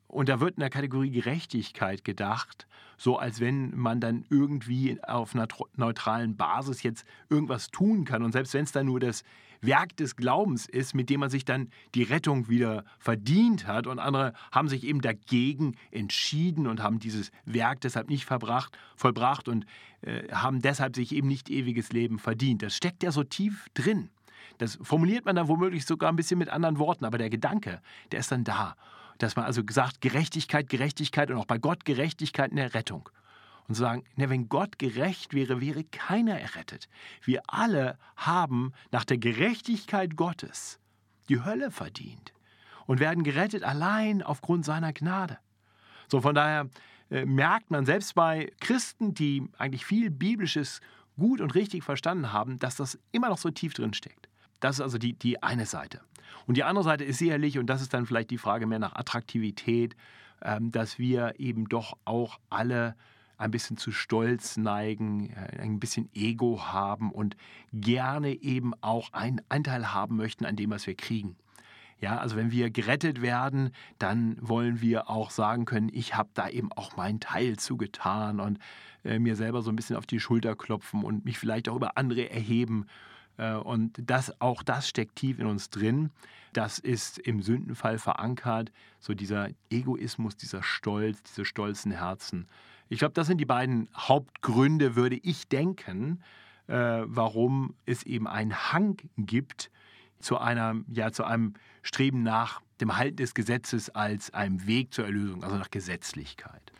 Und 0.08 0.28
da 0.28 0.40
wird 0.40 0.56
in 0.56 0.62
der 0.62 0.70
Kategorie 0.70 1.12
Gerechtigkeit 1.12 2.04
gedacht, 2.04 2.68
so 3.02 3.18
als 3.18 3.40
wenn 3.40 3.76
man 3.76 4.00
dann 4.00 4.26
irgendwie 4.30 5.02
auf 5.02 5.34
einer 5.34 5.48
neutralen 5.76 6.38
Basis 6.38 6.84
jetzt 6.84 7.04
irgendwas 7.32 7.72
tun 7.72 8.06
kann. 8.06 8.22
Und 8.22 8.32
selbst 8.32 8.54
wenn 8.54 8.64
es 8.64 8.72
dann 8.72 8.86
nur 8.86 9.00
das 9.00 9.24
Werk 9.60 9.98
des 9.98 10.16
Glaubens 10.16 10.68
ist, 10.68 10.94
mit 10.94 11.10
dem 11.10 11.22
man 11.22 11.32
sich 11.32 11.44
dann 11.44 11.72
die 11.96 12.04
Rettung 12.04 12.48
wieder 12.48 12.86
verdient 13.00 13.66
hat. 13.66 13.88
Und 13.88 13.98
andere 13.98 14.34
haben 14.52 14.68
sich 14.68 14.84
eben 14.84 15.02
dagegen 15.02 15.78
entschieden 15.90 16.68
und 16.68 16.84
haben 16.84 17.00
dieses 17.00 17.32
Werk 17.46 17.82
deshalb 17.82 18.08
nicht 18.08 18.26
verbracht, 18.26 18.78
vollbracht 18.96 19.50
und 19.50 19.66
äh, 20.02 20.32
haben 20.32 20.62
deshalb 20.62 20.96
sich 20.96 21.12
eben 21.12 21.28
nicht 21.28 21.50
ewiges 21.50 21.92
Leben 21.92 22.20
verdient. 22.20 22.62
Das 22.62 22.76
steckt 22.76 23.02
ja 23.02 23.12
so 23.12 23.24
tief 23.24 23.66
drin. 23.74 24.12
Das 24.60 24.78
formuliert 24.80 25.26
man 25.26 25.36
dann 25.36 25.48
womöglich 25.48 25.88
sogar 25.88 26.12
ein 26.12 26.16
bisschen 26.16 26.38
mit 26.38 26.50
anderen 26.50 26.78
Worten, 26.78 27.06
aber 27.06 27.18
der 27.18 27.32
Gedanke, 27.32 27.82
der 28.12 28.20
ist 28.20 28.32
dann 28.32 28.44
da. 28.44 28.76
Dass 29.22 29.36
man 29.36 29.46
also 29.46 29.64
gesagt, 29.64 30.02
Gerechtigkeit, 30.02 30.68
Gerechtigkeit 30.70 31.30
und 31.30 31.38
auch 31.38 31.46
bei 31.46 31.60
Gott 31.60 31.86
Gerechtigkeit 31.86 32.50
in 32.50 32.58
der 32.58 32.74
Rettung. 32.74 33.10
und 33.68 33.76
sagen, 33.76 34.04
ne, 34.16 34.30
wenn 34.30 34.50
Gott 34.50 34.80
gerecht 34.80 35.34
wäre, 35.34 35.62
wäre 35.62 35.84
keiner 35.84 36.38
errettet. 36.38 36.90
Wir 37.24 37.42
alle 37.48 37.98
haben 38.18 38.74
nach 38.92 39.06
der 39.06 39.18
Gerechtigkeit 39.18 40.18
Gottes 40.18 40.80
die 41.30 41.44
Hölle 41.46 41.72
verdient 41.72 42.34
und 42.86 43.00
werden 43.00 43.24
gerettet 43.24 43.64
allein 43.64 44.24
aufgrund 44.24 44.66
seiner 44.66 44.92
Gnade. 44.92 45.38
So 46.10 46.20
von 46.20 46.36
daher 46.36 46.70
äh, 47.12 47.26
merkt 47.26 47.72
man 47.72 47.86
selbst 47.86 48.16
bei 48.16 48.52
Christen, 48.60 49.14
die 49.14 49.48
eigentlich 49.58 49.86
viel 49.86 50.10
Biblisches 50.10 50.82
gut 51.18 51.40
und 51.40 51.56
richtig 51.56 51.84
verstanden 51.84 52.34
haben, 52.34 52.60
dass 52.60 52.76
das 52.76 53.00
immer 53.12 53.30
noch 53.30 53.38
so 53.38 53.52
tief 53.52 53.74
drin 53.74 53.94
steckt. 53.94 54.28
Das 54.62 54.78
ist 54.78 54.82
also 54.82 54.98
die, 54.98 55.14
die 55.14 55.44
eine 55.44 55.66
Seite. 55.66 56.00
Und 56.48 56.56
die 56.56 56.64
andere 56.64 56.86
Seite 56.86 57.04
ist 57.04 57.18
sicherlich, 57.18 57.60
und 57.60 57.68
das 57.68 57.82
ist 57.82 57.94
dann 57.94 58.06
vielleicht 58.06 58.30
die 58.30 58.38
Frage 58.38 58.66
mehr 58.66 58.80
nach 58.80 58.96
Attraktivität, 58.96 59.96
ähm, 60.42 60.72
dass 60.72 60.98
wir 60.98 61.40
eben 61.40 61.68
doch 61.68 61.98
auch 62.06 62.40
alle 62.50 62.96
ein 63.38 63.52
bisschen 63.52 63.76
zu 63.76 63.92
Stolz 63.92 64.56
neigen, 64.58 65.32
äh, 65.32 65.62
ein 65.62 65.80
bisschen 65.80 66.10
Ego 66.14 66.64
haben 66.64 67.12
und 67.12 67.36
gerne 67.74 68.30
eben 68.42 68.74
auch 68.82 69.12
einen 69.14 69.42
Anteil 69.50 69.94
haben 69.94 70.16
möchten 70.16 70.46
an 70.46 70.56
dem, 70.56 70.70
was 70.70 70.88
wir 70.88 70.96
kriegen. 70.96 71.36
Ja, 72.00 72.18
also 72.18 72.36
wenn 72.36 72.52
wir 72.52 72.72
gerettet 72.72 73.22
werden, 73.22 73.72
dann 74.00 74.38
wollen 74.42 74.82
wir 74.82 75.10
auch 75.10 75.30
sagen 75.30 75.66
können, 75.66 75.90
ich 75.94 76.16
habe 76.16 76.30
da 76.34 76.50
eben 76.50 76.72
auch 76.74 76.98
meinen 76.98 77.20
Teil 77.20 77.58
zugetan 77.58 78.40
und 78.40 78.58
äh, 79.04 79.20
mir 79.20 79.36
selber 79.36 79.62
so 79.62 79.72
ein 79.72 79.76
bisschen 79.76 79.96
auf 79.96 80.08
die 80.08 80.20
Schulter 80.20 80.56
klopfen 80.56 81.04
und 81.04 81.26
mich 81.26 81.38
vielleicht 81.38 81.70
auch 81.70 81.76
über 81.76 81.98
andere 81.98 82.30
erheben. 82.32 82.88
Äh, 83.42 83.56
und 83.56 83.98
das, 83.98 84.40
auch 84.40 84.64
das 84.64 84.88
steckt 84.88 85.16
tief 85.18 85.40
in 85.40 85.48
uns 85.48 85.70
drin. 85.70 86.12
Das 86.54 86.80
ist 86.80 87.18
im 87.18 87.42
Sündenfall 87.42 87.98
verankert, 87.98 88.72
so 89.00 89.14
dieser 89.14 89.50
Egoismus, 89.70 90.38
dieser 90.38 90.64
Stolz, 90.64 91.24
diese 91.24 91.46
stolzen 91.46 91.92
Herzen. 91.92 92.48
Ich 92.88 93.00
glaube, 93.00 93.14
das 93.14 93.28
sind 93.28 93.40
die 93.40 93.46
beiden 93.46 93.90
Hauptgründe, 93.96 94.96
würde 94.96 95.16
ich 95.16 95.48
denken, 95.48 96.22
äh, 96.68 96.74
warum 97.06 97.74
es 97.86 98.04
eben 98.04 98.28
einen 98.28 98.72
Hang 98.72 98.98
gibt 99.18 99.72
zu 100.20 100.38
einer, 100.38 100.76
ja, 100.88 101.12
zu 101.12 101.24
einem 101.24 101.56
Streben 101.82 102.22
nach 102.22 102.62
dem 102.80 102.98
Halten 102.98 103.18
des 103.18 103.34
Gesetzes 103.34 103.90
als 103.90 104.34
einem 104.34 104.68
Weg 104.68 104.94
zur 104.94 105.06
Erlösung, 105.06 105.44
also 105.44 105.56
nach 105.56 105.72
Gesetzlichkeit. 105.72 106.72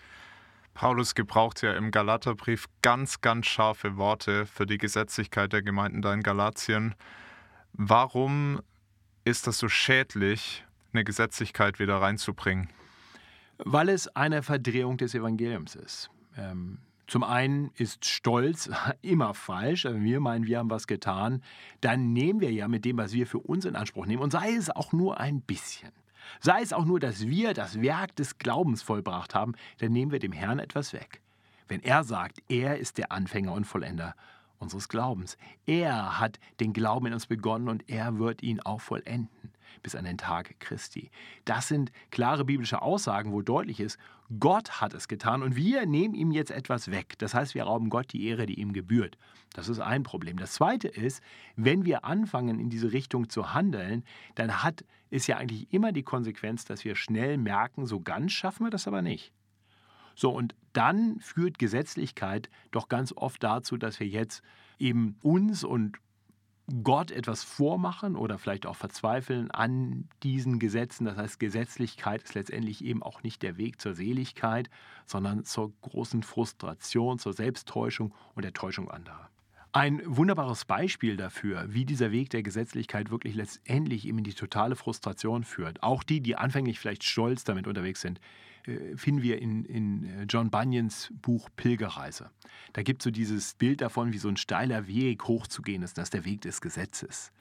Paulus 0.74 1.16
gebraucht 1.16 1.62
ja 1.62 1.74
im 1.74 1.92
Galaterbrief 1.92 2.68
ganz, 2.82 3.22
ganz 3.22 3.48
scharfe 3.48 3.98
Worte 3.98 4.46
für 4.46 4.66
die 4.66 4.78
Gesetzlichkeit 4.78 5.54
der 5.54 5.62
Gemeinden 5.62 6.02
da 6.02 6.14
in 6.14 6.24
Galatien. 6.24 6.96
Warum 7.74 8.62
ist 9.24 9.48
das 9.48 9.58
so 9.58 9.70
schädlich, 9.70 10.66
eine 10.94 11.04
Gesetzlichkeit 11.04 11.80
wieder 11.80 12.02
reinzubringen? 12.02 12.70
Weil 13.58 13.90
es 13.90 14.08
eine 14.16 14.44
Verdrehung 14.44 14.98
des 14.98 15.14
Evangeliums 15.14 15.76
ist. 15.76 16.10
Ähm, 16.38 16.80
zum 17.08 17.24
einen 17.24 17.72
ist 17.76 18.06
Stolz 18.06 18.70
immer 19.02 19.34
falsch. 19.34 19.86
Also 19.86 20.00
wir 20.00 20.20
meinen, 20.20 20.46
wir 20.46 20.60
haben 20.60 20.70
was 20.70 20.88
getan. 20.88 21.44
Dann 21.82 22.14
nehmen 22.14 22.40
wir 22.40 22.52
ja 22.52 22.68
mit 22.68 22.86
dem, 22.86 22.98
was 22.98 23.12
wir 23.12 23.28
für 23.28 23.40
uns 23.40 23.66
in 23.66 23.76
Anspruch 23.76 24.06
nehmen, 24.06 24.24
und 24.24 24.32
sei 24.32 24.54
es 24.54 24.70
auch 24.70 24.94
nur 24.94 25.20
ein 25.20 25.42
bisschen. 25.42 25.92
Sei 26.40 26.62
es 26.62 26.74
auch 26.74 26.86
nur, 26.86 27.00
dass 27.00 27.28
wir 27.28 27.54
das 27.54 27.82
Werk 27.82 28.16
des 28.16 28.38
Glaubens 28.38 28.82
vollbracht 28.82 29.36
haben, 29.36 29.54
dann 29.80 29.92
nehmen 29.92 30.12
wir 30.12 30.20
dem 30.20 30.32
Herrn 30.32 30.60
etwas 30.60 30.94
weg. 30.94 31.22
Wenn 31.68 31.84
er 31.84 32.04
sagt, 32.04 32.42
er 32.50 32.78
ist 32.78 32.98
der 32.98 33.12
Anfänger 33.12 33.54
und 33.54 33.66
Vollender 33.66 34.16
unseres 34.60 34.90
Glaubens. 34.90 35.38
Er 35.66 36.20
hat 36.20 36.40
den 36.60 36.74
Glauben 36.74 37.08
in 37.08 37.14
uns 37.14 37.26
begonnen 37.26 37.68
und 37.68 37.90
er 37.90 38.20
wird 38.20 38.44
ihn 38.44 38.60
auch 38.60 38.82
vollenden 38.82 39.30
bis 39.84 39.96
an 39.96 40.06
den 40.06 40.18
Tag 40.18 40.60
Christi. 40.60 41.12
Das 41.46 41.68
sind 41.68 41.92
klare 42.10 42.46
biblische 42.46 42.82
Aussagen, 42.82 43.32
wo 43.32 43.42
deutlich 43.42 43.80
ist, 43.80 43.98
Gott 44.40 44.80
hat 44.80 44.94
es 44.94 45.08
getan 45.08 45.44
und 45.44 45.56
wir 45.56 45.86
nehmen 45.86 46.16
ihm 46.16 46.32
jetzt 46.32 46.52
etwas 46.52 46.90
weg. 46.90 47.18
Das 47.18 47.34
heißt, 47.34 47.54
wir 47.54 47.64
rauben 47.64 47.90
Gott 47.90 48.14
die 48.14 48.26
Ehre, 48.28 48.46
die 48.46 48.60
ihm 48.60 48.72
gebührt. 48.72 49.18
Das 49.54 49.68
ist 49.68 49.80
ein 49.80 50.04
Problem. 50.04 50.38
Das 50.38 50.54
zweite 50.54 50.88
ist, 50.88 51.22
wenn 51.58 51.84
wir 51.84 52.06
anfangen, 52.06 52.60
in 52.60 52.70
diese 52.70 52.94
Richtung 52.94 53.30
zu 53.30 53.54
handeln, 53.54 54.06
dann 54.36 54.64
hat 54.64 54.86
es 55.10 55.28
ja 55.28 55.38
eigentlich 55.38 55.74
immer 55.74 55.92
die 55.92 56.04
Konsequenz, 56.04 56.64
dass 56.64 56.86
wir 56.86 56.96
schnell 56.96 57.38
merken, 57.38 57.86
so 57.86 58.00
ganz 58.00 58.32
schaffen 58.32 58.66
wir 58.66 58.72
das 58.72 58.88
aber 58.88 59.02
nicht. 59.02 59.34
So, 60.16 60.32
und 60.32 60.56
dann 60.74 61.20
führt 61.20 61.60
Gesetzlichkeit 61.60 62.50
doch 62.72 62.88
ganz 62.88 63.14
oft 63.14 63.44
dazu, 63.44 63.76
dass 63.76 64.00
wir 64.00 64.08
jetzt 64.08 64.42
eben 64.80 65.18
uns 65.22 65.64
und 65.64 65.98
Gott 66.84 67.12
etwas 67.12 67.44
vormachen 67.44 68.16
oder 68.16 68.38
vielleicht 68.38 68.66
auch 68.66 68.76
verzweifeln 68.76 69.52
an 69.52 70.08
diesen 70.24 70.60
Gesetzen. 70.60 71.06
Das 71.06 71.18
heißt, 71.18 71.40
Gesetzlichkeit 71.40 72.24
ist 72.24 72.34
letztendlich 72.34 72.84
eben 72.84 73.04
auch 73.04 73.24
nicht 73.24 73.42
der 73.42 73.58
Weg 73.58 73.82
zur 73.82 73.94
Seligkeit, 73.94 74.70
sondern 75.06 75.44
zur 75.46 75.74
großen 75.82 76.24
Frustration, 76.24 77.20
zur 77.20 77.34
Selbsttäuschung 77.34 78.14
und 78.36 78.44
der 78.44 78.54
Täuschung 78.54 78.90
anderer. 78.90 79.30
Ein 79.74 80.02
wunderbares 80.06 80.66
Beispiel 80.66 81.16
dafür, 81.16 81.66
wie 81.70 81.86
dieser 81.86 82.12
Weg 82.12 82.30
der 82.30 82.44
Gesetzlichkeit 82.44 83.10
wirklich 83.10 83.36
letztendlich 83.36 84.06
eben 84.06 84.18
in 84.18 84.26
die 84.26 84.34
totale 84.34 84.76
Frustration 84.76 85.46
führt. 85.46 85.82
Auch 85.82 86.04
die, 86.04 86.20
die 86.20 86.36
anfänglich 86.36 86.78
vielleicht 86.78 87.06
stolz 87.06 87.46
damit 87.46 87.68
unterwegs 87.68 88.02
sind, 88.02 88.20
finden 88.96 89.22
wir 89.22 89.42
in, 89.42 89.66
in 89.66 90.04
äh, 90.04 90.26
John 90.28 90.50
Bunyans 90.50 91.12
Buch 91.22 91.50
Pilgerreise. 91.56 92.30
Da 92.74 92.84
gibt 92.84 93.02
es 93.02 93.06
so 93.06 93.12
dieses 93.12 93.54
Bild 93.56 93.82
davon, 93.82 94.14
wie 94.14 94.18
so 94.18 94.30
ein 94.30 94.38
steiler 94.38 94.88
Weg 94.88 95.28
hochzugehen 95.28 95.84
ist. 95.84 95.98
Das 95.98 96.06
ist 96.06 96.14
der 96.14 96.26
Weg 96.26 96.42
des 96.42 96.62
Gesetzes. 96.62 97.32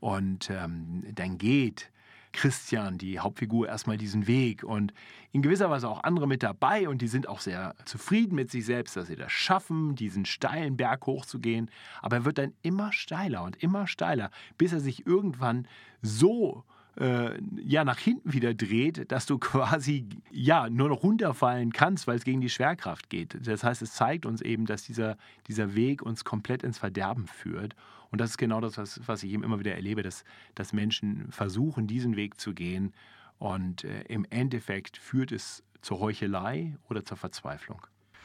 Und 0.00 0.50
ähm, 0.50 1.04
dann 1.14 1.38
geht 1.38 1.90
Christian, 2.32 2.96
die 2.96 3.18
Hauptfigur, 3.18 3.68
erstmal 3.68 3.96
diesen 3.96 4.26
Weg 4.26 4.62
und 4.62 4.94
in 5.32 5.42
gewisser 5.42 5.68
Weise 5.68 5.88
auch 5.88 6.04
andere 6.04 6.28
mit 6.28 6.42
dabei 6.42 6.88
und 6.88 7.02
die 7.02 7.08
sind 7.08 7.28
auch 7.28 7.40
sehr 7.40 7.74
zufrieden 7.84 8.36
mit 8.36 8.50
sich 8.50 8.64
selbst, 8.64 8.96
dass 8.96 9.08
sie 9.08 9.16
das 9.16 9.32
schaffen, 9.32 9.96
diesen 9.96 10.24
steilen 10.24 10.76
Berg 10.76 11.06
hochzugehen. 11.06 11.70
Aber 12.00 12.16
er 12.16 12.24
wird 12.24 12.38
dann 12.38 12.54
immer 12.62 12.92
steiler 12.92 13.42
und 13.42 13.56
immer 13.62 13.86
steiler, 13.86 14.30
bis 14.58 14.72
er 14.72 14.80
sich 14.80 15.06
irgendwann 15.06 15.66
so 16.02 16.64
äh, 16.64 16.79
ja, 17.00 17.84
nach 17.84 17.98
hinten 17.98 18.32
wieder 18.32 18.52
dreht, 18.52 19.10
dass 19.10 19.24
du 19.26 19.38
quasi 19.38 20.06
ja, 20.30 20.68
nur 20.68 20.88
noch 20.90 21.02
runterfallen 21.02 21.72
kannst, 21.72 22.06
weil 22.06 22.16
es 22.16 22.24
gegen 22.24 22.40
die 22.40 22.50
Schwerkraft 22.50 23.08
geht. 23.08 23.38
Das 23.46 23.64
heißt, 23.64 23.80
es 23.82 23.94
zeigt 23.94 24.26
uns 24.26 24.42
eben, 24.42 24.66
dass 24.66 24.82
dieser, 24.82 25.16
dieser 25.48 25.74
Weg 25.74 26.02
uns 26.02 26.24
komplett 26.24 26.62
ins 26.62 26.78
Verderben 26.78 27.26
führt. 27.26 27.74
Und 28.10 28.20
das 28.20 28.30
ist 28.30 28.38
genau 28.38 28.60
das, 28.60 28.76
was, 28.76 29.00
was 29.06 29.22
ich 29.22 29.32
eben 29.32 29.44
immer 29.44 29.60
wieder 29.60 29.74
erlebe, 29.74 30.02
dass, 30.02 30.24
dass 30.54 30.72
Menschen 30.72 31.30
versuchen, 31.30 31.86
diesen 31.86 32.16
Weg 32.16 32.40
zu 32.40 32.54
gehen. 32.54 32.92
Und 33.38 33.84
äh, 33.84 34.02
im 34.02 34.26
Endeffekt 34.28 34.98
führt 34.98 35.32
es 35.32 35.62
zur 35.80 36.00
Heuchelei 36.00 36.76
oder 36.90 37.04
zur 37.04 37.16
Verzweiflung. 37.16 37.80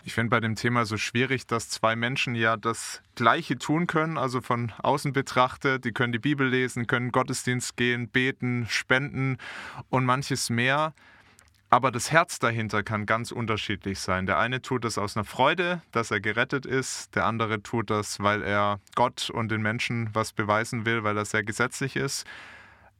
Ich 0.07 0.13
finde 0.13 0.29
bei 0.29 0.39
dem 0.39 0.53
Thema 0.53 0.85
so 0.85 0.97
schwierig, 0.97 1.47
dass 1.47 1.67
zwei 1.67 1.95
Menschen 1.95 2.35
ja 2.35 2.57
das 2.57 3.01
Gleiche 3.15 3.57
tun 3.57 3.87
können, 3.87 4.19
also 4.19 4.39
von 4.39 4.71
außen 4.83 5.13
betrachtet. 5.13 5.83
Die 5.83 5.93
können 5.93 6.13
die 6.13 6.19
Bibel 6.19 6.47
lesen, 6.47 6.85
können 6.85 7.11
Gottesdienst 7.11 7.75
gehen, 7.75 8.07
beten, 8.07 8.67
spenden 8.69 9.39
und 9.89 10.05
manches 10.05 10.51
mehr. 10.51 10.93
Aber 11.71 11.89
das 11.89 12.11
Herz 12.11 12.37
dahinter 12.37 12.83
kann 12.83 13.07
ganz 13.07 13.31
unterschiedlich 13.31 13.99
sein. 13.99 14.27
Der 14.27 14.37
eine 14.37 14.61
tut 14.61 14.85
das 14.85 14.99
aus 14.99 15.17
einer 15.17 15.25
Freude, 15.25 15.81
dass 15.91 16.11
er 16.11 16.21
gerettet 16.21 16.67
ist. 16.67 17.15
Der 17.15 17.25
andere 17.25 17.63
tut 17.63 17.89
das, 17.89 18.19
weil 18.19 18.43
er 18.43 18.79
Gott 18.93 19.31
und 19.31 19.49
den 19.49 19.63
Menschen 19.63 20.11
was 20.13 20.33
beweisen 20.33 20.85
will, 20.85 21.03
weil 21.03 21.17
er 21.17 21.25
sehr 21.25 21.43
gesetzlich 21.43 21.95
ist. 21.95 22.27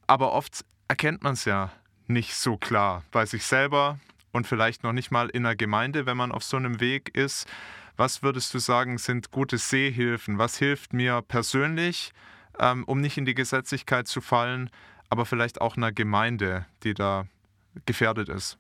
Aber 0.08 0.32
oft 0.32 0.66
erkennt 0.88 1.22
man 1.22 1.34
es 1.34 1.46
ja 1.46 1.72
nicht 2.08 2.34
so 2.34 2.58
klar 2.58 3.04
bei 3.12 3.28
sich 3.28 3.46
selber, 3.46 4.00
und 4.36 4.46
vielleicht 4.46 4.84
noch 4.84 4.92
nicht 4.92 5.12
mal 5.12 5.30
in 5.30 5.44
der 5.44 5.56
Gemeinde, 5.56 6.06
wenn 6.06 6.18
man 6.18 6.34
auf 6.34 6.44
so 6.44 6.58
einem 6.58 6.82
Weg 6.82 7.16
ist. 7.16 7.48
Was 7.96 8.22
würdest 8.22 8.54
du 8.54 8.60
sagen, 8.60 8.98
sind 8.98 9.32
gute 9.32 9.58
Sehhilfen? 9.58 10.38
Was 10.38 10.58
hilft 10.58 10.92
mir 10.92 11.22
persönlich, 11.22 12.12
ähm, 12.60 12.84
um 12.84 13.00
nicht 13.00 13.18
in 13.18 13.24
die 13.24 13.34
Gesetzlichkeit 13.34 14.10
zu 14.10 14.20
fallen, 14.20 14.70
aber 15.10 15.26
vielleicht 15.26 15.62
auch 15.62 15.78
einer 15.78 15.94
Gemeinde, 15.94 16.66
die 16.84 16.94
da 16.94 17.28
gefährdet 17.86 18.28
ist? 18.28 18.58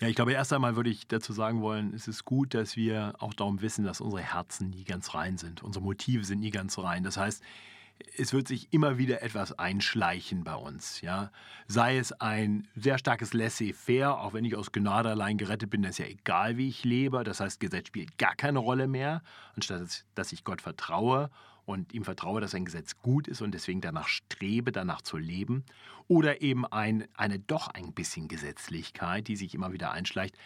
Ja, 0.00 0.08
ich 0.08 0.16
glaube, 0.16 0.32
erst 0.32 0.52
einmal 0.52 0.74
würde 0.74 0.90
ich 0.90 1.06
dazu 1.06 1.32
sagen 1.32 1.60
wollen, 1.60 1.94
es 1.94 2.08
ist 2.08 2.24
gut, 2.24 2.54
dass 2.54 2.74
wir 2.74 3.14
auch 3.20 3.34
darum 3.34 3.60
wissen, 3.60 3.84
dass 3.84 4.00
unsere 4.00 4.22
Herzen 4.22 4.70
nie 4.70 4.82
ganz 4.82 5.14
rein 5.14 5.38
sind. 5.38 5.62
Unsere 5.62 5.84
Motive 5.84 6.24
sind 6.24 6.40
nie 6.40 6.50
ganz 6.50 6.76
rein. 6.78 7.04
Das 7.04 7.16
heißt, 7.16 7.44
es 8.16 8.32
wird 8.32 8.48
sich 8.48 8.72
immer 8.72 8.98
wieder 8.98 9.22
etwas 9.22 9.58
einschleichen 9.58 10.44
bei 10.44 10.54
uns. 10.54 11.00
Ja? 11.00 11.30
Sei 11.66 11.96
es 11.98 12.12
ein 12.12 12.68
sehr 12.74 12.98
starkes 12.98 13.32
Laissez-faire, 13.32 14.20
auch 14.20 14.32
wenn 14.32 14.44
ich 14.44 14.56
aus 14.56 14.72
Gnade 14.72 15.10
allein 15.10 15.38
gerettet 15.38 15.70
bin, 15.70 15.84
ist 15.84 15.98
ja 15.98 16.06
egal, 16.06 16.56
wie 16.56 16.68
ich 16.68 16.84
lebe. 16.84 17.24
Das 17.24 17.40
heißt, 17.40 17.60
Gesetz 17.60 17.88
spielt 17.88 18.18
gar 18.18 18.34
keine 18.34 18.58
Rolle 18.58 18.88
mehr, 18.88 19.22
anstatt 19.54 20.04
dass 20.14 20.32
ich 20.32 20.44
Gott 20.44 20.60
vertraue 20.62 21.30
und 21.64 21.92
ihm 21.94 22.04
vertraue, 22.04 22.40
dass 22.40 22.54
ein 22.54 22.64
Gesetz 22.64 22.96
gut 23.00 23.28
ist 23.28 23.42
und 23.42 23.52
deswegen 23.52 23.80
danach 23.80 24.08
strebe, 24.08 24.72
danach 24.72 25.02
zu 25.02 25.16
leben. 25.16 25.64
Oder 26.08 26.42
eben 26.42 26.66
ein, 26.66 27.06
eine 27.14 27.38
doch 27.38 27.68
ein 27.68 27.92
bisschen 27.92 28.28
Gesetzlichkeit, 28.28 29.28
die 29.28 29.36
sich 29.36 29.54
immer 29.54 29.72
wieder 29.72 29.92
einschleicht. 29.92 30.36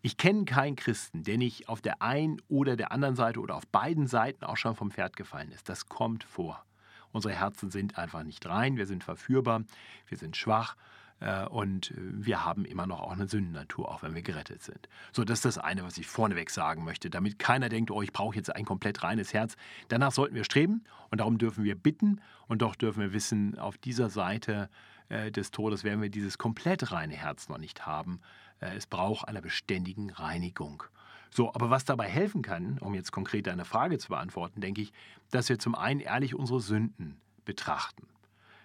Ich 0.00 0.16
kenne 0.16 0.44
keinen 0.44 0.76
Christen, 0.76 1.24
der 1.24 1.38
nicht 1.38 1.68
auf 1.68 1.80
der 1.80 2.02
einen 2.02 2.40
oder 2.48 2.76
der 2.76 2.92
anderen 2.92 3.16
Seite 3.16 3.40
oder 3.40 3.56
auf 3.56 3.66
beiden 3.66 4.06
Seiten 4.06 4.44
auch 4.44 4.56
schon 4.56 4.76
vom 4.76 4.92
Pferd 4.92 5.16
gefallen 5.16 5.50
ist. 5.50 5.68
Das 5.68 5.86
kommt 5.86 6.22
vor. 6.22 6.64
Unsere 7.12 7.34
Herzen 7.34 7.70
sind 7.70 7.98
einfach 7.98 8.22
nicht 8.22 8.46
rein, 8.46 8.76
wir 8.76 8.86
sind 8.86 9.04
verführbar, 9.04 9.62
wir 10.08 10.18
sind 10.18 10.36
schwach. 10.36 10.76
Äh, 11.20 11.46
und 11.46 11.92
wir 11.96 12.44
haben 12.44 12.64
immer 12.64 12.86
noch 12.86 13.00
auch 13.00 13.12
eine 13.12 13.28
Sündennatur, 13.28 13.90
auch 13.90 14.02
wenn 14.02 14.14
wir 14.14 14.22
gerettet 14.22 14.62
sind. 14.62 14.88
So, 15.12 15.24
das 15.24 15.38
ist 15.38 15.44
das 15.44 15.58
eine, 15.58 15.82
was 15.82 15.98
ich 15.98 16.06
vorneweg 16.06 16.50
sagen 16.50 16.84
möchte, 16.84 17.10
damit 17.10 17.38
keiner 17.38 17.68
denkt, 17.68 17.90
oh, 17.90 18.02
ich 18.02 18.12
brauche 18.12 18.36
jetzt 18.36 18.54
ein 18.54 18.64
komplett 18.64 19.02
reines 19.02 19.32
Herz. 19.32 19.56
Danach 19.88 20.12
sollten 20.12 20.34
wir 20.34 20.44
streben 20.44 20.84
und 21.10 21.18
darum 21.18 21.38
dürfen 21.38 21.64
wir 21.64 21.74
bitten 21.74 22.20
und 22.46 22.62
doch 22.62 22.76
dürfen 22.76 23.00
wir 23.00 23.12
wissen, 23.12 23.58
auf 23.58 23.78
dieser 23.78 24.10
Seite 24.10 24.68
äh, 25.08 25.30
des 25.30 25.50
Todes 25.50 25.84
werden 25.84 26.02
wir 26.02 26.10
dieses 26.10 26.38
komplett 26.38 26.92
reine 26.92 27.14
Herz 27.14 27.48
noch 27.48 27.58
nicht 27.58 27.86
haben. 27.86 28.20
Äh, 28.60 28.76
es 28.76 28.86
braucht 28.86 29.26
einer 29.28 29.40
beständigen 29.40 30.10
Reinigung. 30.10 30.84
So, 31.30 31.54
aber 31.54 31.70
was 31.70 31.84
dabei 31.84 32.08
helfen 32.08 32.42
kann, 32.42 32.78
um 32.78 32.94
jetzt 32.94 33.12
konkret 33.12 33.46
deine 33.46 33.64
Frage 33.64 33.98
zu 33.98 34.08
beantworten, 34.08 34.60
denke 34.60 34.80
ich, 34.80 34.92
dass 35.30 35.48
wir 35.48 35.58
zum 35.58 35.74
einen 35.74 36.00
ehrlich 36.00 36.34
unsere 36.34 36.60
Sünden 36.60 37.20
betrachten. 37.44 38.06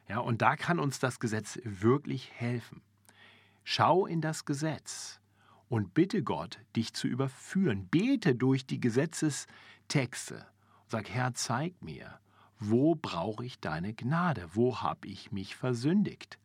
Ja, 0.08 0.20
und 0.20 0.42
da 0.42 0.56
kann 0.56 0.80
uns 0.80 1.00
das 1.00 1.20
Gesetz 1.20 1.60
wirklich 1.64 2.32
helfen. 2.34 2.82
Schau 3.64 4.06
in 4.06 4.22
das 4.22 4.46
Gesetz 4.46 5.20
und 5.70 5.94
bitte 5.94 6.24
Gott, 6.24 6.60
dich 6.76 6.94
zu 6.94 7.08
überführen. 7.08 7.88
Bete 7.88 8.36
durch 8.36 8.66
die 8.66 8.80
Gesetzestexte. 8.80 10.46
Sag, 10.88 11.10
Herr, 11.10 11.34
zeig 11.34 11.82
mir, 11.82 12.20
wo 12.60 12.96
brauche 12.96 13.46
ich 13.46 13.60
deine 13.60 13.94
Gnade? 13.94 14.50
Wo 14.54 14.82
habe 14.82 15.08
ich 15.08 15.32
mich 15.32 15.56
versündigt? 15.56 16.38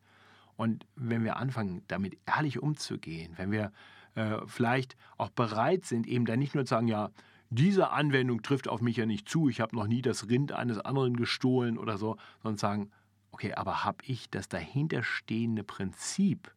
Und 0.55 0.85
wenn 0.95 1.23
wir 1.23 1.37
anfangen, 1.37 1.83
damit 1.87 2.17
ehrlich 2.25 2.59
umzugehen, 2.59 3.33
wenn 3.37 3.51
wir 3.51 3.71
äh, 4.15 4.37
vielleicht 4.45 4.95
auch 5.17 5.29
bereit 5.29 5.85
sind, 5.85 6.07
eben 6.07 6.25
dann 6.25 6.39
nicht 6.39 6.55
nur 6.55 6.65
zu 6.65 6.69
sagen, 6.69 6.87
ja, 6.87 7.09
diese 7.49 7.89
Anwendung 7.91 8.41
trifft 8.43 8.67
auf 8.67 8.81
mich 8.81 8.97
ja 8.97 9.05
nicht 9.05 9.27
zu, 9.27 9.49
ich 9.49 9.59
habe 9.59 9.75
noch 9.75 9.87
nie 9.87 10.01
das 10.01 10.29
Rind 10.29 10.51
eines 10.51 10.79
anderen 10.79 11.17
gestohlen 11.17 11.77
oder 11.77 11.97
so, 11.97 12.17
sondern 12.43 12.57
sagen, 12.57 12.91
okay, 13.31 13.53
aber 13.53 13.83
habe 13.83 14.03
ich 14.05 14.29
das 14.29 14.49
dahinterstehende 14.49 15.63
Prinzip 15.63 16.53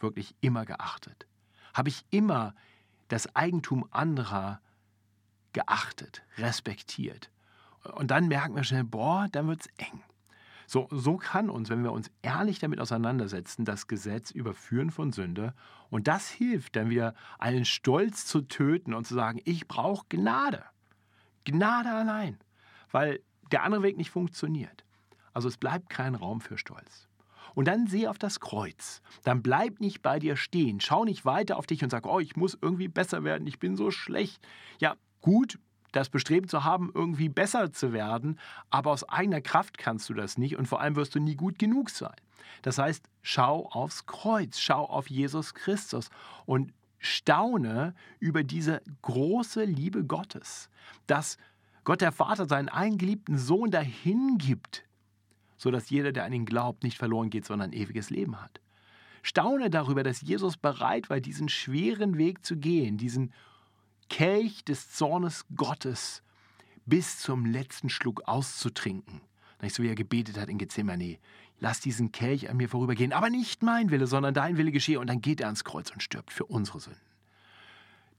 wirklich 0.00 0.34
immer 0.40 0.66
geachtet? 0.66 1.26
Habe 1.72 1.88
ich 1.88 2.04
immer 2.10 2.54
das 3.08 3.34
Eigentum 3.34 3.86
anderer 3.90 4.60
geachtet, 5.52 6.22
respektiert? 6.36 7.30
Und 7.94 8.10
dann 8.10 8.28
merken 8.28 8.54
wir 8.54 8.64
schnell, 8.64 8.84
boah, 8.84 9.28
dann 9.32 9.48
wird 9.48 9.62
es 9.62 9.68
eng. 9.76 10.02
So, 10.66 10.88
so 10.90 11.16
kann 11.16 11.50
uns, 11.50 11.70
wenn 11.70 11.82
wir 11.82 11.92
uns 11.92 12.10
ehrlich 12.22 12.58
damit 12.58 12.80
auseinandersetzen, 12.80 13.64
das 13.64 13.86
Gesetz 13.86 14.30
überführen 14.30 14.90
von 14.90 15.12
Sünde. 15.12 15.54
Und 15.90 16.08
das 16.08 16.28
hilft 16.28 16.76
dann 16.76 16.90
wieder, 16.90 17.14
allen 17.38 17.64
Stolz 17.64 18.26
zu 18.26 18.42
töten 18.42 18.94
und 18.94 19.06
zu 19.06 19.14
sagen, 19.14 19.40
ich 19.44 19.68
brauche 19.68 20.06
Gnade. 20.08 20.64
Gnade 21.44 21.90
allein. 21.90 22.38
Weil 22.90 23.20
der 23.50 23.64
andere 23.64 23.82
Weg 23.82 23.96
nicht 23.96 24.10
funktioniert. 24.10 24.84
Also 25.32 25.48
es 25.48 25.56
bleibt 25.56 25.90
kein 25.90 26.14
Raum 26.14 26.40
für 26.40 26.58
Stolz. 26.58 27.08
Und 27.54 27.68
dann 27.68 27.86
sieh 27.86 28.08
auf 28.08 28.18
das 28.18 28.40
Kreuz. 28.40 29.02
Dann 29.24 29.42
bleib 29.42 29.80
nicht 29.80 30.02
bei 30.02 30.18
dir 30.18 30.36
stehen. 30.36 30.80
Schau 30.80 31.04
nicht 31.04 31.24
weiter 31.24 31.56
auf 31.56 31.66
dich 31.66 31.82
und 31.82 31.90
sag, 31.90 32.06
oh, 32.06 32.20
ich 32.20 32.36
muss 32.36 32.56
irgendwie 32.60 32.88
besser 32.88 33.24
werden, 33.24 33.46
ich 33.46 33.58
bin 33.58 33.76
so 33.76 33.90
schlecht. 33.90 34.46
Ja, 34.78 34.96
gut, 35.20 35.58
das 35.92 36.08
Bestreben 36.08 36.48
zu 36.48 36.64
haben, 36.64 36.90
irgendwie 36.94 37.28
besser 37.28 37.72
zu 37.72 37.92
werden, 37.92 38.38
aber 38.70 38.90
aus 38.90 39.08
eigener 39.08 39.40
Kraft 39.40 39.78
kannst 39.78 40.08
du 40.08 40.14
das 40.14 40.38
nicht 40.38 40.56
und 40.56 40.66
vor 40.66 40.80
allem 40.80 40.96
wirst 40.96 41.14
du 41.14 41.20
nie 41.20 41.36
gut 41.36 41.58
genug 41.58 41.90
sein. 41.90 42.16
Das 42.62 42.78
heißt, 42.78 43.08
schau 43.22 43.68
aufs 43.70 44.06
Kreuz, 44.06 44.58
schau 44.58 44.84
auf 44.84 45.08
Jesus 45.08 45.54
Christus 45.54 46.10
und 46.46 46.72
staune 46.98 47.94
über 48.20 48.44
diese 48.44 48.80
große 49.02 49.64
Liebe 49.64 50.04
Gottes, 50.04 50.70
dass 51.06 51.36
Gott 51.84 52.00
der 52.00 52.12
Vater 52.12 52.46
seinen 52.46 52.68
eingeliebten 52.68 53.38
Sohn 53.38 53.70
dahin 53.70 54.38
gibt, 54.38 54.84
sodass 55.56 55.90
jeder, 55.90 56.12
der 56.12 56.24
an 56.24 56.32
ihn 56.32 56.46
glaubt, 56.46 56.84
nicht 56.84 56.98
verloren 56.98 57.30
geht, 57.30 57.44
sondern 57.44 57.72
ewiges 57.72 58.10
Leben 58.10 58.40
hat. 58.40 58.60
Staune 59.22 59.70
darüber, 59.70 60.02
dass 60.02 60.20
Jesus 60.20 60.56
bereit 60.56 61.10
war, 61.10 61.20
diesen 61.20 61.48
schweren 61.48 62.18
Weg 62.18 62.44
zu 62.44 62.56
gehen, 62.56 62.98
diesen 62.98 63.32
Kelch 64.12 64.62
des 64.66 64.90
Zornes 64.90 65.46
Gottes 65.56 66.22
bis 66.84 67.18
zum 67.18 67.46
letzten 67.46 67.88
Schluck 67.88 68.28
auszutrinken. 68.28 69.22
Nicht 69.62 69.74
so 69.74 69.82
wie 69.82 69.88
er 69.88 69.94
gebetet 69.94 70.38
hat 70.38 70.50
in 70.50 70.58
Gethsemane. 70.58 71.16
Lass 71.60 71.80
diesen 71.80 72.12
Kelch 72.12 72.50
an 72.50 72.58
mir 72.58 72.68
vorübergehen, 72.68 73.14
aber 73.14 73.30
nicht 73.30 73.62
mein 73.62 73.90
Wille, 73.90 74.06
sondern 74.06 74.34
dein 74.34 74.58
Wille 74.58 74.70
geschehe. 74.70 75.00
Und 75.00 75.06
dann 75.06 75.22
geht 75.22 75.40
er 75.40 75.46
ans 75.46 75.64
Kreuz 75.64 75.90
und 75.90 76.02
stirbt 76.02 76.30
für 76.30 76.44
unsere 76.44 76.78
Sünden. 76.80 77.00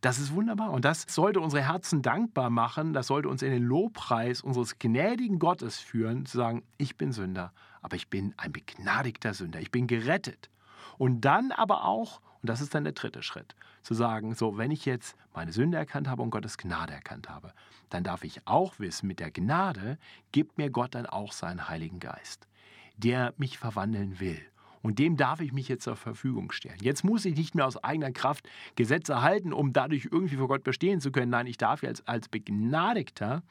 Das 0.02 0.18
ist 0.18 0.34
wunderbar 0.34 0.72
und 0.72 0.84
das 0.84 1.06
sollte 1.08 1.40
unsere 1.40 1.62
Herzen 1.62 2.02
dankbar 2.02 2.50
machen, 2.50 2.94
das 2.94 3.06
sollte 3.06 3.30
uns 3.30 3.44
in 3.44 3.52
den 3.52 3.64
Lobpreis 3.64 4.42
unseres 4.42 4.80
gnädigen 4.80 5.38
Gottes 5.38 5.78
führen, 5.78 6.26
zu 6.26 6.38
sagen, 6.38 6.64
ich 6.80 6.98
bin 6.98 7.12
Sünder, 7.12 7.54
aber 7.84 7.96
ich 7.98 8.10
bin 8.10 8.34
ein 8.38 8.52
begnadigter 8.52 9.36
Sünder, 9.36 9.62
ich 9.62 9.70
bin 9.70 9.86
gerettet. 9.86 10.50
Und 10.98 11.22
dann 11.22 11.52
aber 11.52 11.86
auch, 11.86 12.20
und 12.44 12.50
das 12.50 12.60
ist 12.60 12.76
dann 12.76 12.84
der 12.84 12.92
dritte 12.92 13.24
Schritt, 13.24 13.56
zu 13.84 13.94
sagen, 13.94 14.36
so, 14.36 14.58
wenn 14.58 14.70
ich 14.70 14.86
jetzt 14.86 15.16
meine 15.34 15.54
Sünde 15.54 15.78
erkannt 15.78 16.10
habe 16.10 16.22
und 16.22 16.30
Gottes 16.30 16.58
Gnade 16.58 16.92
erkannt 16.92 17.30
habe, 17.30 17.54
dann 17.90 18.04
darf 18.04 18.26
ich 18.26 18.46
auch 18.46 18.80
wissen, 18.80 19.08
mit 19.08 19.22
der 19.22 19.32
Gnade 19.32 19.98
gibt 20.34 20.58
mir 20.58 20.70
Gott 20.70 20.94
dann 20.94 21.06
auch 21.06 21.32
seinen 21.32 21.70
Heiligen 21.70 22.02
Geist, 22.02 22.50
der 22.98 23.34
mich 23.38 23.58
verwandeln 23.58 24.20
will. 24.20 24.42
Und 24.84 25.00
dem 25.00 25.16
darf 25.16 25.40
ich 25.40 25.54
mich 25.54 25.70
jetzt 25.70 25.86
zur 25.86 25.96
Verfügung 25.96 26.52
stellen. 26.52 26.78
Jetzt 26.82 27.04
muss 27.06 27.24
ich 27.24 27.38
nicht 27.38 27.56
mehr 27.56 27.66
aus 27.66 27.82
eigener 27.84 28.12
Kraft 28.12 28.48
Gesetze 28.76 29.22
halten, 29.22 29.54
um 29.54 29.72
dadurch 29.72 30.10
irgendwie 30.12 30.36
vor 30.36 30.50
Gott 30.50 30.66
bestehen 30.66 31.00
zu 31.00 31.12
können. 31.12 31.32
Nein, 31.32 31.48
ich 31.48 31.58
darf 31.58 31.84
jetzt 31.84 32.08
als 32.08 32.28
Begnadigter 32.28 33.44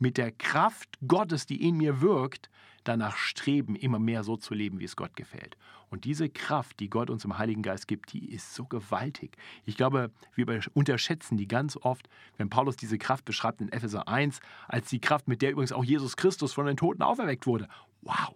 mit 0.00 0.18
der 0.18 0.32
Kraft 0.32 0.98
Gottes, 1.06 1.46
die 1.46 1.66
in 1.66 1.76
mir 1.76 2.00
wirkt, 2.00 2.50
danach 2.82 3.16
streben, 3.16 3.76
immer 3.76 4.00
mehr 4.00 4.24
so 4.24 4.36
zu 4.36 4.52
leben, 4.52 4.80
wie 4.80 4.84
es 4.84 4.96
Gott 4.96 5.14
gefällt. 5.14 5.56
Und 5.90 6.04
diese 6.04 6.28
Kraft, 6.28 6.80
die 6.80 6.90
Gott 6.90 7.08
uns 7.08 7.24
im 7.24 7.38
Heiligen 7.38 7.62
Geist 7.62 7.86
gibt, 7.86 8.12
die 8.12 8.28
ist 8.32 8.54
so 8.54 8.64
gewaltig. 8.64 9.36
Ich 9.64 9.76
glaube, 9.76 10.10
wir 10.34 10.60
unterschätzen 10.74 11.36
die 11.36 11.46
ganz 11.46 11.76
oft, 11.76 12.08
wenn 12.36 12.50
Paulus 12.50 12.76
diese 12.76 12.98
Kraft 12.98 13.24
beschreibt 13.24 13.60
in 13.60 13.70
Epheser 13.70 14.08
1, 14.08 14.40
als 14.66 14.88
die 14.88 15.00
Kraft, 15.00 15.28
mit 15.28 15.40
der 15.40 15.52
übrigens 15.52 15.72
auch 15.72 15.84
Jesus 15.84 16.16
Christus 16.16 16.52
von 16.52 16.66
den 16.66 16.76
Toten 16.76 17.02
auferweckt 17.02 17.46
wurde. 17.46 17.68
Wow! 18.02 18.34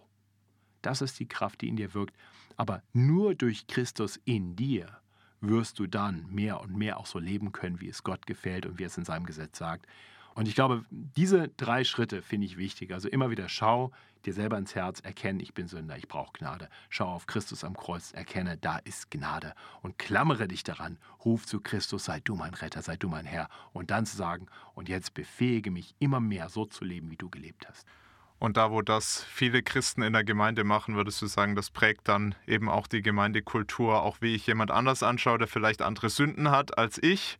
Das 0.82 1.00
ist 1.00 1.18
die 1.18 1.26
Kraft, 1.26 1.62
die 1.62 1.68
in 1.68 1.76
dir 1.76 1.94
wirkt. 1.94 2.14
Aber 2.56 2.82
nur 2.92 3.34
durch 3.34 3.66
Christus 3.66 4.20
in 4.24 4.56
dir 4.56 4.98
wirst 5.40 5.78
du 5.78 5.86
dann 5.86 6.26
mehr 6.30 6.60
und 6.60 6.74
mehr 6.74 6.98
auch 6.98 7.06
so 7.06 7.18
leben 7.18 7.52
können, 7.52 7.80
wie 7.80 7.88
es 7.88 8.02
Gott 8.02 8.26
gefällt 8.26 8.66
und 8.66 8.78
wie 8.78 8.84
es 8.84 8.96
in 8.96 9.04
seinem 9.04 9.26
Gesetz 9.26 9.58
sagt. 9.58 9.86
Und 10.34 10.48
ich 10.48 10.54
glaube, 10.54 10.84
diese 10.90 11.48
drei 11.48 11.84
Schritte 11.84 12.20
finde 12.20 12.46
ich 12.46 12.56
wichtig. 12.56 12.92
Also 12.92 13.08
immer 13.08 13.30
wieder 13.30 13.48
schau 13.48 13.92
dir 14.24 14.32
selber 14.32 14.58
ins 14.58 14.74
Herz, 14.74 15.00
erkenne, 15.00 15.42
ich 15.42 15.54
bin 15.54 15.68
Sünder, 15.68 15.96
ich 15.96 16.08
brauche 16.08 16.32
Gnade. 16.32 16.68
Schau 16.88 17.06
auf 17.06 17.26
Christus 17.26 17.62
am 17.62 17.76
Kreuz, 17.76 18.12
erkenne, 18.12 18.56
da 18.56 18.78
ist 18.78 19.10
Gnade. 19.10 19.54
Und 19.82 19.98
klammere 19.98 20.48
dich 20.48 20.64
daran, 20.64 20.98
ruf 21.24 21.46
zu 21.46 21.60
Christus, 21.60 22.06
sei 22.06 22.20
du 22.20 22.34
mein 22.34 22.54
Retter, 22.54 22.82
sei 22.82 22.96
du 22.96 23.08
mein 23.08 23.26
Herr. 23.26 23.48
Und 23.72 23.90
dann 23.90 24.06
zu 24.06 24.16
sagen, 24.16 24.46
und 24.74 24.88
jetzt 24.88 25.14
befähige 25.14 25.70
mich 25.70 25.94
immer 25.98 26.20
mehr 26.20 26.48
so 26.48 26.64
zu 26.64 26.84
leben, 26.84 27.10
wie 27.10 27.16
du 27.16 27.28
gelebt 27.28 27.68
hast. 27.68 27.86
Und 28.44 28.56
da, 28.56 28.70
wo 28.70 28.82
das 28.82 29.24
viele 29.24 29.62
Christen 29.62 30.02
in 30.02 30.12
der 30.12 30.22
Gemeinde 30.22 30.64
machen, 30.64 30.96
würdest 30.96 31.20
du 31.22 31.26
sagen, 31.26 31.56
das 31.56 31.70
prägt 31.70 32.08
dann 32.08 32.34
eben 32.46 32.68
auch 32.68 32.86
die 32.86 33.02
Gemeindekultur, 33.02 34.02
auch 34.02 34.18
wie 34.20 34.34
ich 34.34 34.46
jemand 34.46 34.70
anders 34.70 35.02
anschaue, 35.02 35.38
der 35.38 35.48
vielleicht 35.48 35.82
andere 35.82 36.10
Sünden 36.10 36.50
hat 36.50 36.76
als 36.76 37.02
ich 37.02 37.38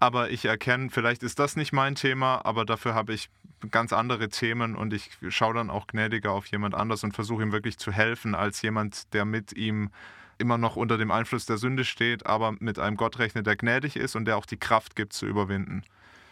aber 0.00 0.30
ich 0.30 0.44
erkenne, 0.44 0.90
vielleicht 0.90 1.24
ist 1.24 1.40
das 1.40 1.56
nicht 1.56 1.72
mein 1.72 1.96
Thema, 1.96 2.44
aber 2.44 2.64
dafür 2.64 2.94
habe 2.94 3.12
ich 3.12 3.30
ganz 3.72 3.92
andere 3.92 4.28
Themen 4.28 4.76
und 4.76 4.92
ich 4.92 5.10
schaue 5.28 5.54
dann 5.54 5.70
auch 5.70 5.88
gnädiger 5.88 6.30
auf 6.30 6.46
jemand 6.46 6.76
anders 6.76 7.02
und 7.02 7.14
versuche 7.14 7.42
ihm 7.42 7.50
wirklich 7.50 7.78
zu 7.78 7.90
helfen, 7.90 8.36
als 8.36 8.62
jemand, 8.62 9.12
der 9.12 9.24
mit 9.24 9.52
ihm 9.54 9.90
immer 10.38 10.56
noch 10.56 10.76
unter 10.76 10.98
dem 10.98 11.10
Einfluss 11.10 11.46
der 11.46 11.58
Sünde 11.58 11.84
steht, 11.84 12.26
aber 12.26 12.54
mit 12.60 12.78
einem 12.78 12.96
Gott 12.96 13.18
rechnet, 13.18 13.48
der 13.48 13.56
gnädig 13.56 13.96
ist 13.96 14.14
und 14.14 14.26
der 14.26 14.36
auch 14.36 14.46
die 14.46 14.56
Kraft 14.56 14.94
gibt 14.94 15.12
zu 15.12 15.26
überwinden. 15.26 15.82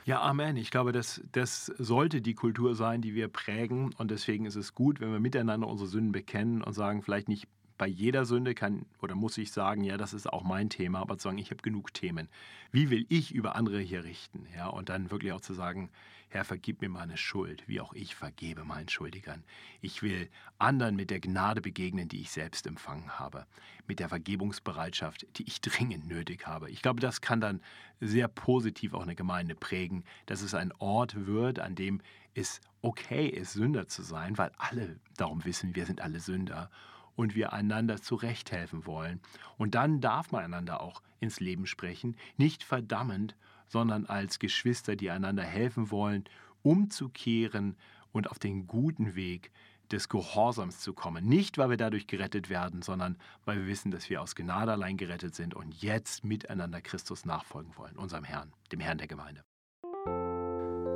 Ja, 0.07 0.23
Amen. 0.23 0.57
Ich 0.57 0.71
glaube, 0.71 0.93
das, 0.93 1.21
das 1.33 1.67
sollte 1.79 2.23
die 2.23 2.35
Kultur 2.35 2.77
sein, 2.77 3.03
die 3.03 3.17
wir 3.17 3.27
prägen. 3.27 3.93
Und 3.99 4.13
deswegen 4.13 4.47
ist 4.47 4.55
es 4.55 4.73
gut, 4.73 5.01
wenn 5.01 5.11
wir 5.11 5.19
miteinander 5.19 5.67
unsere 5.67 5.89
Sünden 5.89 6.13
bekennen 6.13 6.63
und 6.63 6.75
sagen, 6.75 7.03
vielleicht 7.03 7.29
nicht 7.29 7.49
bei 7.77 7.89
jeder 7.89 8.25
Sünde 8.25 8.55
kann 8.55 8.87
oder 9.03 9.17
muss 9.17 9.37
ich 9.37 9.51
sagen, 9.51 9.83
ja, 9.83 9.97
das 9.97 10.15
ist 10.15 10.33
auch 10.33 10.45
mein 10.45 10.71
Thema, 10.71 11.01
aber 11.01 11.19
zu 11.19 11.25
sagen, 11.25 11.39
ich 11.39 11.51
habe 11.51 11.61
genug 11.61 11.93
Themen. 11.93 12.29
Wie 12.71 12.89
will 12.89 13.05
ich 13.09 13.35
über 13.35 13.57
andere 13.57 13.81
hier 13.81 14.05
richten? 14.05 14.47
Ja, 14.55 14.69
und 14.69 14.91
dann 14.91 15.11
wirklich 15.11 15.33
auch 15.33 15.41
zu 15.41 15.55
sagen, 15.55 15.91
Herr, 16.29 16.45
vergib 16.45 16.81
mir 16.81 16.89
meine 16.89 17.17
Schuld, 17.17 17.63
wie 17.69 17.81
auch 17.81 17.93
ich 17.95 18.17
vergebe 18.17 18.65
meinen 18.65 18.89
Schuldigern. 18.89 19.45
Ich 19.81 20.03
will 20.03 20.29
anderen 20.59 20.97
mit 20.97 21.11
der 21.11 21.21
Gnade 21.21 21.61
begegnen, 21.61 22.09
die 22.09 22.21
ich 22.21 22.31
selbst 22.31 22.67
empfangen 22.67 23.19
habe, 23.19 23.47
mit 23.87 24.01
der 24.01 24.09
Vergebungsbereitschaft, 24.09 25.27
die 25.39 25.45
ich 25.45 25.61
dringend 25.61 26.09
nötig 26.09 26.47
habe. 26.47 26.69
Ich 26.71 26.83
glaube, 26.83 27.01
das 27.01 27.21
kann 27.21 27.41
dann 27.41 27.61
sehr 28.01 28.27
positiv 28.27 28.93
auch 28.93 29.03
eine 29.03 29.15
Gemeinde 29.15 29.55
prägen, 29.55 30.05
dass 30.27 30.43
es 30.43 30.55
ein 30.55 30.73
Ort 30.79 31.27
wird, 31.27 31.61
an 31.61 31.77
dem 31.77 32.01
es 32.35 32.61
okay 32.83 33.29
ist, 33.29 33.53
Sünder 33.53 33.87
zu 33.87 34.03
sein, 34.03 34.37
weil 34.37 34.51
alle 34.59 34.99
darum 35.17 35.45
wissen, 35.45 35.77
wir 35.77 35.87
sind 35.87 36.01
alle 36.01 36.21
Sünder 36.21 36.71
und 37.15 37.35
wir 37.35 37.53
einander 37.53 38.03
zurechthelfen 38.03 38.85
wollen. 38.85 39.21
Und 39.57 39.75
dann 39.75 40.01
darf 40.01 40.33
man 40.33 40.45
einander 40.45 40.81
auch 40.81 41.03
ins 41.21 41.41
Leben 41.41 41.67
sprechen, 41.67 42.17
nicht 42.37 42.63
verdammend, 42.63 43.37
sondern 43.69 44.07
als 44.07 44.39
Geschwister, 44.39 44.97
die 44.97 45.11
einander 45.11 45.43
helfen 45.43 45.91
wollen, 45.91 46.25
umzukehren 46.63 47.77
und 48.13 48.31
auf 48.31 48.39
den 48.39 48.67
guten 48.67 49.15
Weg 49.15 49.51
des 49.93 50.09
Gehorsams 50.09 50.81
zu 50.81 50.93
kommen. 50.93 51.27
Nicht, 51.27 51.59
weil 51.59 51.71
wir 51.71 51.77
dadurch 51.77 52.07
gerettet 52.07 52.51
werden, 52.51 52.83
sondern 52.83 53.17
weil 53.45 53.59
wir 53.59 53.67
wissen, 53.67 53.91
dass 53.91 54.11
wir 54.11 54.21
aus 54.21 54.35
Gnade 54.35 54.73
allein 54.73 54.97
gerettet 54.97 55.35
sind 55.35 55.55
und 55.55 55.81
jetzt 55.81 56.25
miteinander 56.25 56.81
Christus 56.81 57.25
nachfolgen 57.25 57.77
wollen, 57.77 57.97
unserem 57.97 58.25
Herrn, 58.25 58.53
dem 58.73 58.81
Herrn 58.81 58.99
der 58.99 59.07
Gemeinde. 59.07 59.45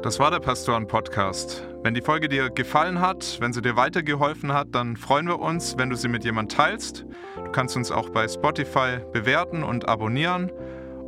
Das 0.02 0.18
war 0.18 0.30
der 0.30 0.40
Pastoren-Podcast. 0.40 1.68
Wenn 1.82 1.92
die 1.92 2.00
Folge 2.00 2.30
dir 2.30 2.48
gefallen 2.48 3.00
hat, 3.00 3.36
wenn 3.40 3.52
sie 3.52 3.60
dir 3.60 3.76
weitergeholfen 3.76 4.50
hat, 4.50 4.68
dann 4.74 4.96
freuen 4.96 5.28
wir 5.28 5.38
uns, 5.38 5.76
wenn 5.76 5.90
du 5.90 5.96
sie 5.96 6.08
mit 6.08 6.24
jemandem 6.24 6.56
teilst. 6.56 7.04
Du 7.36 7.52
kannst 7.52 7.76
uns 7.76 7.90
auch 7.90 8.08
bei 8.08 8.26
Spotify 8.26 9.00
bewerten 9.12 9.62
und 9.62 9.88
abonnieren 9.90 10.50